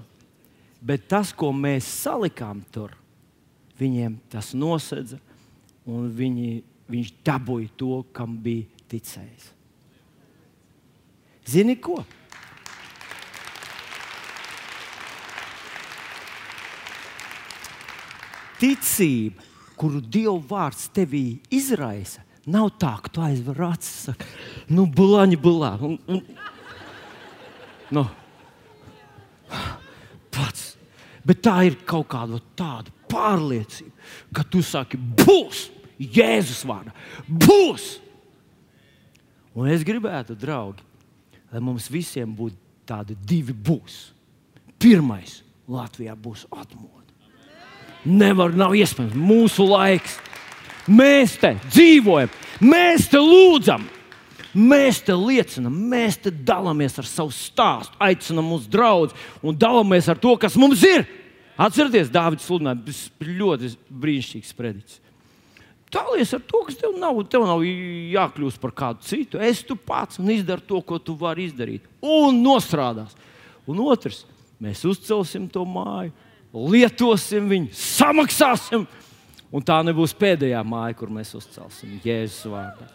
bet 0.83 1.07
tas, 1.11 1.33
ko 1.35 1.51
mēs 1.55 1.87
salikām 2.03 2.63
tur, 2.73 2.95
viņiem 3.79 4.17
tas 4.31 4.53
nosedza, 4.55 5.19
un 5.87 6.07
viņi, 6.15 6.63
viņš 6.91 7.11
dabūja 7.27 7.75
to, 7.79 7.99
kam 8.15 8.37
bija 8.43 8.87
ticējis. 8.91 9.51
Zini 11.49 11.75
ko? 11.75 12.01
Ticība, 18.63 19.43
kuru 19.75 19.99
Dieva 19.99 20.37
vārds 20.47 20.85
tevī 20.95 21.41
izraisa, 21.51 22.21
nav 22.47 22.69
tā, 22.79 22.93
ka 23.03 23.11
tu 23.11 23.23
aizver 23.23 23.59
acis, 23.67 24.05
saka, 24.07 24.27
nu, 24.71 24.85
bulāņi, 24.87 25.39
bulā. 25.43 25.73
Un, 25.83 25.97
un, 26.07 26.21
nu, 27.91 28.05
pats. 30.31 30.69
Bet 31.27 31.43
tā 31.43 31.57
ir 31.67 31.77
kaut 31.87 32.07
kāda 32.11 32.39
tāda 32.55 32.91
pārliecība, 33.11 33.93
ka 34.35 34.47
tu 34.47 34.63
saki, 34.63 34.99
būs 34.99 35.69
Jēzus 35.99 36.63
vārdā, 36.67 36.91
būs. 37.27 37.97
Un 39.53 39.69
es 39.69 39.83
gribētu, 39.85 40.35
draugi, 40.39 40.83
lai 41.51 41.61
mums 41.63 41.91
visiem 41.91 42.31
būtu 42.35 42.57
tādi 42.89 43.15
divi 43.27 43.53
būs. 43.53 44.09
Pirmais, 44.81 45.41
Latvijā 45.69 46.15
būs 46.19 46.47
atmodu. 46.51 47.02
Nevar, 48.03 48.51
nav 48.55 48.75
iespējams. 48.75 49.15
Mūsu 49.15 49.67
laiks. 49.69 50.19
Mēs 50.91 51.37
te 51.39 51.53
dzīvojam, 51.69 52.31
mēs 52.59 53.05
te 53.07 53.19
lūdzam, 53.23 53.85
mēs 54.51 54.99
te 55.07 55.15
liecinām, 55.15 55.77
mēs 55.93 56.17
te 56.25 56.33
dalāmies 56.33 56.97
ar 56.99 57.07
savu 57.07 57.31
stāstu, 57.31 57.95
aicinām 58.03 58.49
mūsu 58.51 58.67
draugus 58.71 59.15
un 59.39 59.55
dalāmies 59.55 60.09
ar 60.11 60.19
to, 60.19 60.35
kas 60.41 60.59
mums 60.59 60.83
ir. 60.83 61.05
Atcerieties, 61.55 62.11
Dārvids 62.11 62.43
sludināja, 62.49 62.81
tas 62.89 62.99
ļoti 63.23 63.71
brīnišķīgs 64.03 64.51
sprediķis. 64.51 64.99
Dalies 65.93 66.33
ar 66.33 66.41
to, 66.49 66.63
kas 66.67 66.79
tev 66.81 66.95
nav. 66.97 67.19
Tev 67.29 67.45
nav 67.45 67.61
jākļūst 67.63 68.59
par 68.59 68.73
kādu 68.75 69.05
citu. 69.05 69.37
Es 69.37 69.61
tu 69.63 69.77
pats 69.77 70.17
un 70.19 70.31
izdari 70.33 70.65
to, 70.67 70.81
ko 70.81 70.97
tu 70.97 71.13
vari 71.15 71.45
izdarīt. 71.45 71.85
Un 72.01 72.41
nostrādās. 72.43 73.13
Un 73.69 73.79
otrs, 73.85 74.23
mēs 74.59 74.81
uzcelsim 74.89 75.45
to 75.53 75.61
māju 75.69 76.11
lietosim 76.53 77.49
viņu, 77.49 77.71
samaksāsim. 77.77 78.85
Un 79.53 79.61
tā 79.65 79.79
nebūs 79.85 80.15
pēdējā 80.17 80.61
māja, 80.65 80.95
kur 80.97 81.11
mēs 81.13 81.33
uzcelsim 81.37 81.99
Jēzus 82.01 82.49
vārdā. 82.49 82.87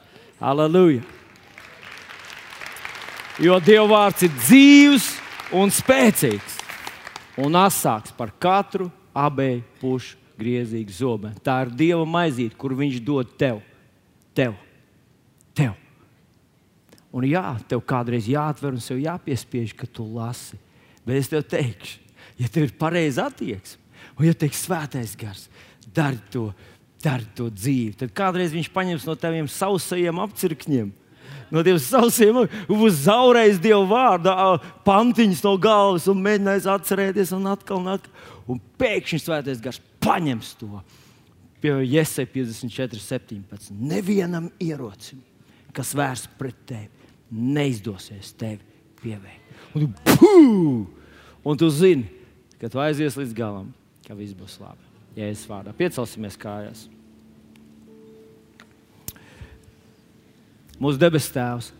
Aleluja! 0.43 1.05
Jo 3.39 3.61
Dieva 3.63 3.87
vārds 3.87 4.25
ir 4.27 4.33
dzīves 4.35 5.13
un 5.55 5.71
spēcīgs 5.71 6.57
un 7.39 7.55
asāks 7.55 8.11
par 8.19 8.33
katru 8.43 8.89
abēju 9.15 9.63
pušu 9.79 10.17
griezīgu 10.39 10.95
zobenu. 10.95 11.39
Tā 11.43 11.61
ir 11.65 11.75
Dieva 11.79 12.07
maizīte, 12.07 12.59
kur 12.59 12.75
Viņš 12.79 12.99
dod 13.07 13.31
tev. 13.39 13.61
Tev. 14.35 14.55
tev. 15.55 15.75
Un 17.15 17.25
jā, 17.27 17.57
tev 17.71 17.83
kādreiz 17.87 18.29
jāatver 18.31 18.75
un 18.75 18.83
sev 18.83 19.01
jāpiespiež, 19.03 19.73
ka 19.75 19.87
tu 19.87 20.05
lasi. 20.15 20.59
Bet 21.07 21.23
es 21.23 21.31
tev 21.31 21.47
teikšu, 21.49 21.99
ja 22.39 22.49
tev 22.49 22.69
ir 22.69 22.75
pareiza 22.79 23.29
attieksme, 23.29 23.83
un 24.19 24.29
ja 24.29 24.35
teiks 24.37 24.65
svētais 24.67 25.17
gars, 25.19 25.49
dari 25.95 26.21
to, 26.33 26.49
dari 27.03 27.27
to 27.37 27.49
dzīvi, 27.51 27.97
tad 27.99 28.15
kādreiz 28.17 28.55
viņš 28.55 28.71
paņems 28.75 29.07
no 29.09 29.17
taviem 29.19 29.51
sausajiem 29.51 30.25
apcirkņiem. 30.25 30.95
No 31.49 31.63
tiem 31.65 31.79
sausiem, 31.81 32.43
uz 32.69 33.05
zaudējis 33.07 33.61
Dieva 33.65 33.85
vārdu, 33.89 34.33
pantiņas 34.85 35.41
no 35.47 35.55
galvas 35.61 36.05
un 36.11 36.21
mēģinājis 36.21 36.69
atcerēties, 36.69 37.33
un 37.37 37.49
atkal, 37.49 37.81
un 37.81 37.95
atkal. 37.95 38.27
Un 38.49 38.61
pēkšņi 38.81 39.21
svētais 39.23 39.63
gars 39.65 39.81
paņems 40.05 40.55
to. 40.61 40.83
Pie 41.63 41.73
Jēzus 41.89 42.29
54, 42.35 43.01
17. 43.01 43.73
Nevienam 43.81 44.51
ierocim, 44.63 45.23
kas 45.75 45.95
vērsts 45.97 46.31
pret 46.39 46.61
tevi, 46.69 47.09
neizdosies 47.33 48.31
tevi 48.39 48.61
pieveikt. 49.01 49.57
Un 49.75 49.89
tu, 50.05 50.31
un 51.49 51.59
tu 51.59 51.69
zini, 51.73 52.07
ka 52.61 52.71
tu 52.71 52.81
aizies 52.83 53.17
līdz 53.19 53.35
galam, 53.37 53.73
ka 54.07 54.17
viss 54.19 54.37
būs 54.37 54.59
labi. 54.63 54.85
Jēzus 55.19 55.49
vārdā 55.51 55.73
piecelsimies 55.75 56.39
kājās. 56.39 56.87
Mūsu 60.79 61.01
debes 61.01 61.27
Tēvs, 61.35 61.73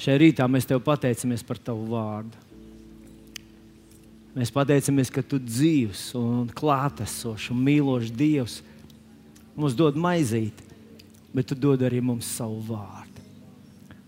šajā 0.00 0.20
rītā 0.22 0.46
mēs 0.48 0.68
Tev 0.68 0.80
pateicamies 0.84 1.44
par 1.44 1.60
Tavu 1.60 1.90
vārdu. 1.92 2.38
Mēs 4.32 4.52
pateicamies, 4.52 5.10
ka 5.12 5.20
Tu 5.20 5.36
dzīves 5.42 6.06
un 6.16 6.48
klātesošs 6.56 7.50
un 7.52 7.60
mīlošs 7.66 8.14
Dievs 8.16 8.60
mums 9.52 9.76
dod 9.76 9.98
maizīti, 10.00 10.70
bet 11.36 11.50
Tu 11.50 11.58
dod 11.58 11.84
arī 11.84 12.00
mums 12.00 12.30
savu 12.32 12.62
vārdu. 12.70 13.26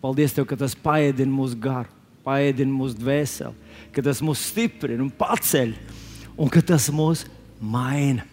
Paldies 0.01 0.33
Tev, 0.37 0.49
ka 0.49 0.57
tas 0.57 0.77
paēdina 0.77 1.33
mūsu 1.33 1.61
garu, 1.61 1.93
paēdina 2.25 2.73
mūsu 2.73 2.99
dvēseli 2.99 3.65
ka 3.95 4.03
tas 4.03 4.21
mūs 4.25 4.43
stiprina 4.51 5.03
un 5.05 5.13
paceļ, 5.15 5.75
un 6.41 6.51
ka 6.53 6.63
tas 6.67 6.91
mūs 6.95 7.25
maina. 7.63 8.27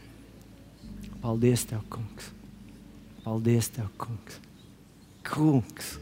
Paldies, 1.22 1.68
Tev, 1.70 1.84
Kungs! 1.92 2.32
Paldies, 3.22 3.70
Tev, 3.76 3.90
Kungs! 4.02 4.40
Kungs! 5.28 5.98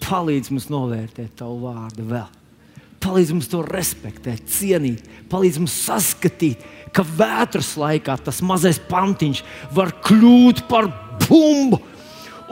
Palīdz 0.00 0.48
mums 0.54 0.70
novērtēt 0.72 1.36
Tavu 1.38 1.66
vārdu 1.66 2.06
vēl. 2.08 2.28
Palīdz 3.00 3.34
mums 3.36 3.48
to 3.52 3.60
respektēt, 3.64 4.48
cienīt, 4.52 5.04
palīdz 5.32 5.60
mums 5.60 5.76
saskatīt, 5.86 6.64
ka 6.92 7.04
vētras 7.04 7.74
laikā 7.80 8.16
tas 8.24 8.40
mazais 8.44 8.80
pantiņš 8.90 9.44
var 9.76 9.92
kļūt 10.04 10.64
par 10.68 10.88
bumbu. 11.26 11.78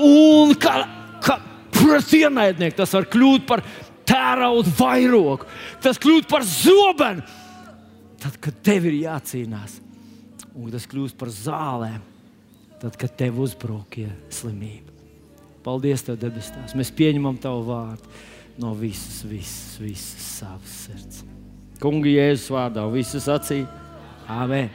Un 0.04 0.54
kā, 0.60 0.76
kā 1.24 1.40
pret 1.74 2.14
ienaidnieku 2.20 2.78
tas 2.78 2.94
var 2.96 3.08
kļūt 3.10 3.48
par 3.48 3.64
tērauda 4.28 4.72
vairogu, 4.78 5.46
tas 5.82 6.00
kļūst 6.00 6.28
par 6.30 6.44
zobenu. 6.46 7.24
Tad, 8.18 8.34
kad 8.42 8.56
tev 8.66 8.88
ir 8.90 9.04
jācīnās, 9.04 9.78
un 10.58 10.72
tas 10.74 10.88
kļūst 10.90 11.16
par 11.18 11.30
zālēm, 11.30 12.00
tad, 12.82 12.96
kad 12.98 13.14
tev 13.18 13.38
uzbrūk 13.44 14.00
slimība. 14.34 14.94
Paldies, 15.62 16.02
Tev, 16.06 16.16
debesīs. 16.16 16.74
Mēs 16.78 16.90
pieņemam 16.94 17.36
Tavu 17.42 17.64
vārdu 17.66 18.10
no 18.62 18.72
visas, 18.78 19.20
visas, 19.28 19.76
visas 19.82 20.28
savas 20.38 20.76
sirds. 20.86 21.22
Kungi, 21.82 22.16
Jēzus 22.16 22.48
vārdā, 22.54 22.86
visas 22.90 23.28
acīs. 23.30 23.68
Amen! 24.28 24.70